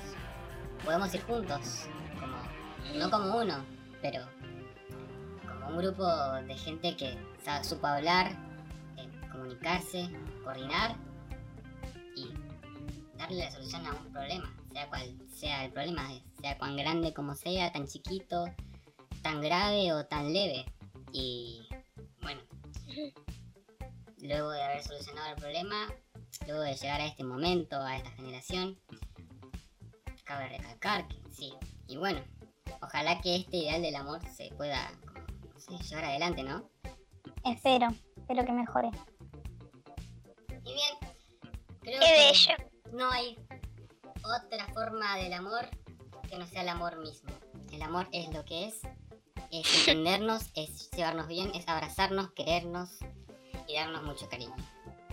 Podemos 0.84 1.12
ir 1.14 1.22
juntos, 1.22 1.86
como, 2.20 2.36
no 2.98 3.10
como 3.10 3.38
uno, 3.38 3.64
pero 4.02 4.22
como 5.46 5.68
un 5.68 5.78
grupo 5.78 6.04
de 6.46 6.54
gente 6.54 6.96
que 6.96 7.18
supo 7.62 7.86
hablar, 7.86 8.32
eh, 8.96 9.08
comunicarse, 9.32 10.10
coordinar 10.44 10.94
y 12.16 12.32
darle 13.16 13.44
la 13.44 13.50
solución 13.50 13.86
a 13.86 13.92
un 13.92 14.12
problema, 14.12 14.52
sea 14.72 14.88
cual 14.88 15.18
sea 15.34 15.64
el 15.64 15.72
problema, 15.72 16.08
sea 16.40 16.58
cuán 16.58 16.76
grande 16.76 17.12
como 17.12 17.34
sea, 17.34 17.72
tan 17.72 17.86
chiquito, 17.86 18.44
tan 19.22 19.40
grave 19.40 19.92
o 19.92 20.06
tan 20.06 20.32
leve. 20.32 20.64
Y 21.12 21.68
bueno, 22.20 22.40
luego 24.18 24.50
de 24.50 24.62
haber 24.62 24.82
solucionado 24.82 25.30
el 25.30 25.36
problema, 25.36 25.88
luego 26.46 26.62
de 26.62 26.74
llegar 26.74 27.00
a 27.00 27.06
este 27.06 27.24
momento, 27.24 27.76
a 27.80 27.96
esta 27.96 28.10
generación, 28.12 28.78
cabe 30.24 30.48
recalcar 30.48 31.08
que 31.08 31.16
sí. 31.30 31.54
Y 31.86 31.96
bueno, 31.96 32.20
ojalá 32.82 33.20
que 33.20 33.36
este 33.36 33.58
ideal 33.58 33.82
del 33.82 33.96
amor 33.96 34.20
se 34.28 34.50
pueda, 34.56 34.90
como, 35.06 35.26
no 35.52 35.60
sé, 35.60 35.76
llevar 35.88 36.04
adelante, 36.04 36.42
¿no? 36.42 36.68
Espero, 37.44 37.88
espero 38.16 38.44
que 38.44 38.52
mejore. 38.52 38.90
Y 40.64 40.74
bien, 40.74 40.96
creo 41.80 42.00
qué 42.00 42.06
que 42.06 42.12
bello. 42.12 42.96
no 42.96 43.10
hay 43.10 43.38
otra 44.22 44.66
forma 44.74 45.16
del 45.16 45.32
amor 45.32 45.68
que 46.28 46.38
no 46.38 46.46
sea 46.46 46.62
el 46.62 46.68
amor 46.68 46.96
mismo. 46.98 47.30
El 47.72 47.82
amor 47.82 48.08
es 48.12 48.32
lo 48.32 48.44
que 48.44 48.66
es, 48.66 48.80
es 49.50 49.78
entendernos, 49.80 50.50
es 50.54 50.90
llevarnos 50.90 51.26
bien, 51.26 51.50
es 51.54 51.66
abrazarnos, 51.68 52.30
querernos 52.32 52.98
y 53.66 53.74
darnos 53.74 54.02
mucho 54.02 54.28
cariño. 54.28 54.54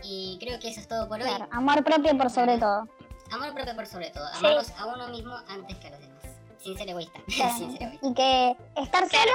Y 0.04 0.38
creo 0.40 0.60
que 0.60 0.70
eso 0.70 0.80
es 0.80 0.88
todo 0.88 1.08
por 1.08 1.20
hoy. 1.20 1.28
Claro, 1.28 1.48
amor 1.52 1.84
propio 1.84 2.16
por 2.18 2.30
sobre 2.30 2.58
todo. 2.58 2.88
Amor 3.32 3.54
propio 3.54 3.76
por 3.76 3.88
sobre 3.88 4.12
todo, 4.12 4.28
Sí. 4.34 4.40
amarnos 4.46 4.70
a 4.78 4.86
uno 4.86 5.08
mismo 5.10 5.36
antes 5.48 5.78
que 5.78 5.88
a 5.88 5.92
los 5.92 6.00
demás. 6.00 6.24
Sin 6.60 6.78
ser 6.78 6.90
egoísta. 6.90 7.20
Sin 7.28 7.72
ser 7.72 7.84
egoísta. 7.84 8.08
Y 8.08 8.14
que 8.14 8.56
estar 8.82 9.10
solo 9.10 9.32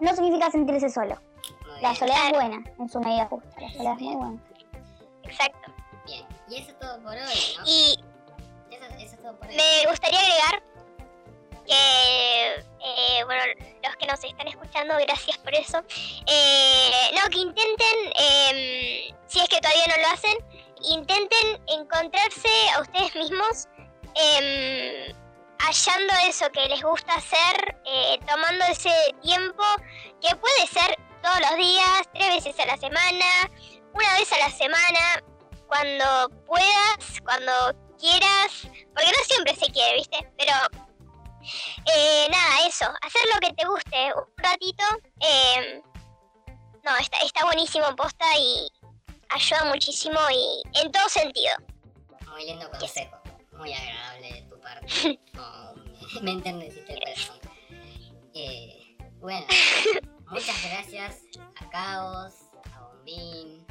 no 0.00 0.14
significa 0.14 0.50
sentirse 0.50 0.88
solo. 0.90 1.18
La 1.80 1.94
soledad 1.94 2.26
es 2.26 2.32
buena, 2.32 2.62
en 2.78 2.88
su 2.90 3.00
medida 3.00 3.26
justa. 3.26 3.48
La 3.58 3.70
soledad 3.72 3.94
es 3.94 4.00
muy 4.02 4.16
buena. 4.16 4.42
Exacto. 5.22 5.72
Bien. 6.04 6.26
Y 6.48 6.56
eso 6.56 6.70
es 6.72 6.78
todo 6.78 6.98
por 7.02 7.12
hoy, 7.12 7.18
¿no? 7.58 7.64
Y 7.64 7.98
Eso, 8.74 8.84
eso 8.98 9.14
es 9.14 9.22
todo 9.22 9.36
por 9.38 9.48
hoy. 9.48 9.56
Me 9.56 9.90
gustaría 9.90 10.18
agregar 10.18 10.62
que, 11.70 12.64
eh, 12.80 13.24
bueno, 13.24 13.42
los 13.84 13.96
que 13.96 14.06
nos 14.06 14.24
están 14.24 14.48
escuchando, 14.48 14.94
gracias 15.06 15.38
por 15.38 15.54
eso. 15.54 15.82
Eh, 16.26 17.10
no, 17.14 17.30
que 17.30 17.38
intenten, 17.38 17.98
em, 18.18 19.16
si 19.28 19.40
es 19.40 19.48
que 19.48 19.60
todavía 19.60 19.86
no 19.86 20.02
lo 20.02 20.08
hacen, 20.08 20.36
intenten 20.82 21.62
encontrarse 21.68 22.48
a 22.74 22.80
ustedes 22.80 23.14
mismos 23.14 23.68
em, 24.16 25.14
hallando 25.58 26.12
eso 26.26 26.50
que 26.50 26.68
les 26.68 26.82
gusta 26.82 27.14
hacer, 27.14 27.76
eh, 27.84 28.18
tomando 28.26 28.64
ese 28.64 28.90
tiempo 29.22 29.62
que 30.20 30.34
puede 30.36 30.66
ser 30.66 30.98
todos 31.22 31.40
los 31.40 31.56
días, 31.56 32.02
tres 32.14 32.44
veces 32.44 32.58
a 32.60 32.66
la 32.66 32.76
semana, 32.78 33.26
una 33.92 34.14
vez 34.14 34.32
a 34.32 34.38
la 34.38 34.50
semana, 34.50 35.22
cuando 35.68 36.30
puedas, 36.46 37.20
cuando 37.24 37.52
quieras, 38.00 38.62
porque 38.92 39.12
no 39.16 39.24
siempre 39.24 39.54
se 39.54 39.70
quiere, 39.70 39.98
¿viste? 39.98 40.18
Pero 40.36 40.52
eh, 41.40 42.26
nada, 42.30 42.66
eso, 42.66 42.86
hacer 43.02 43.22
lo 43.34 43.40
que 43.40 43.52
te 43.54 43.66
guste 43.66 44.12
un 44.14 44.24
ratito. 44.36 44.84
eh, 45.20 45.82
no, 46.84 46.96
está, 46.96 47.18
está 47.18 47.44
buenísimo 47.44 47.94
posta 47.94 48.24
y 48.38 48.68
ayuda 49.28 49.64
muchísimo 49.66 50.18
y 50.32 50.62
en 50.80 50.90
todo 50.90 51.08
sentido. 51.08 51.54
Muy 52.30 52.46
lindo 52.46 52.70
consejo. 52.70 53.16
Muy 53.52 53.72
agradable 53.72 54.32
de 54.32 54.42
tu 54.42 54.60
parte. 54.60 55.20
Oh, 55.38 55.74
me, 56.14 56.20
me 56.22 56.30
enterneciste 56.32 56.92
el 56.94 57.00
corazón. 57.00 57.40
Eh, 58.34 58.96
bueno, 59.20 59.46
muchas 60.30 60.62
gracias 60.62 61.18
a 61.60 61.68
Caos, 61.70 62.34
a 62.74 62.80
Bombín, 62.80 63.66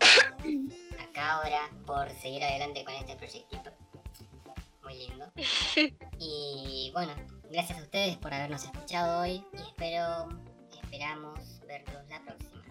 a 1.00 1.12
Cabra 1.12 1.70
por 1.86 2.08
seguir 2.20 2.44
adelante 2.44 2.84
con 2.84 2.94
este 2.94 3.16
proyectito. 3.16 3.70
Muy 4.86 4.94
lindo. 4.94 5.26
Y 6.18 6.90
bueno, 6.94 7.12
gracias 7.50 7.78
a 7.78 7.82
ustedes 7.82 8.16
por 8.18 8.32
habernos 8.32 8.62
escuchado 8.62 9.20
hoy 9.20 9.44
y 9.52 9.56
espero, 9.56 10.28
esperamos 10.80 11.40
verlos 11.66 12.08
la 12.08 12.20
próxima. 12.22 12.62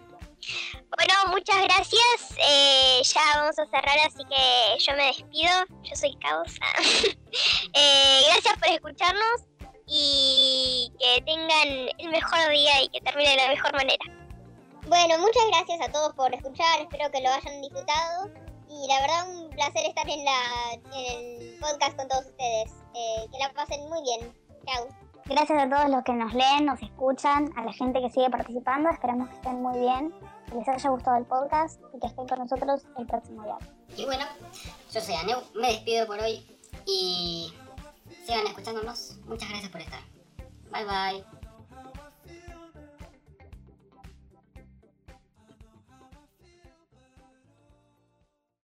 Bueno, 0.96 1.14
muchas 1.28 1.62
gracias. 1.64 2.38
eh, 2.38 3.02
ya 3.04 3.20
vamos 3.34 3.58
a 3.58 3.66
cerrar, 3.66 3.98
así 4.06 4.24
que 4.24 4.78
yo 4.82 4.96
me 4.96 5.06
despido. 5.08 5.52
Yo 5.82 5.94
soy 5.94 6.16
Caos. 6.16 6.54
Eh, 7.74 8.20
gracias 8.30 8.56
por 8.56 8.68
escucharnos 8.70 9.42
y 9.86 10.90
que 10.98 11.20
tengan 11.22 11.68
el 11.98 12.08
mejor 12.08 12.48
día 12.48 12.82
y 12.82 12.88
que 12.88 13.00
termine 13.02 13.30
de 13.30 13.36
la 13.36 13.48
mejor 13.48 13.74
manera. 13.74 14.04
Bueno, 14.86 15.18
muchas 15.18 15.42
gracias 15.48 15.80
a 15.82 15.92
todos 15.92 16.14
por 16.14 16.34
escuchar, 16.34 16.80
espero 16.80 17.10
que 17.10 17.20
lo 17.20 17.28
hayan 17.28 17.60
disfrutado. 17.60 18.45
Y 18.82 18.88
la 18.88 19.00
verdad, 19.00 19.28
un 19.30 19.50
placer 19.50 19.86
estar 19.86 20.08
en, 20.08 20.24
la, 20.24 20.72
en 20.74 21.52
el 21.52 21.58
podcast 21.58 21.96
con 21.96 22.08
todos 22.08 22.26
ustedes. 22.26 22.72
Eh, 22.94 23.26
que 23.32 23.38
la 23.38 23.52
pasen 23.52 23.88
muy 23.88 24.02
bien. 24.02 24.34
Chao. 24.66 24.86
Gracias 25.26 25.58
a 25.58 25.68
todos 25.68 25.90
los 25.90 26.04
que 26.04 26.12
nos 26.12 26.32
leen, 26.34 26.66
nos 26.66 26.80
escuchan, 26.80 27.52
a 27.56 27.64
la 27.64 27.72
gente 27.72 28.00
que 28.00 28.10
sigue 28.10 28.30
participando. 28.30 28.90
Esperamos 28.90 29.28
que 29.28 29.34
estén 29.36 29.60
muy 29.60 29.78
bien, 29.80 30.14
que 30.48 30.54
les 30.54 30.68
haya 30.68 30.90
gustado 30.90 31.16
el 31.16 31.24
podcast 31.24 31.80
y 31.94 31.98
que 31.98 32.06
estén 32.06 32.28
con 32.28 32.38
nosotros 32.38 32.86
el 32.96 33.06
próximo 33.06 33.42
día. 33.42 33.58
Y 33.96 34.04
bueno, 34.04 34.24
yo 34.92 35.00
soy 35.00 35.14
Aneu, 35.14 35.40
me 35.54 35.68
despido 35.72 36.06
por 36.06 36.20
hoy 36.20 36.46
y 36.86 37.52
sigan 38.24 38.46
escuchándonos. 38.46 39.16
Muchas 39.26 39.48
gracias 39.48 39.70
por 39.70 39.80
estar. 39.80 40.00
Bye 40.70 40.84
bye. 40.84 41.35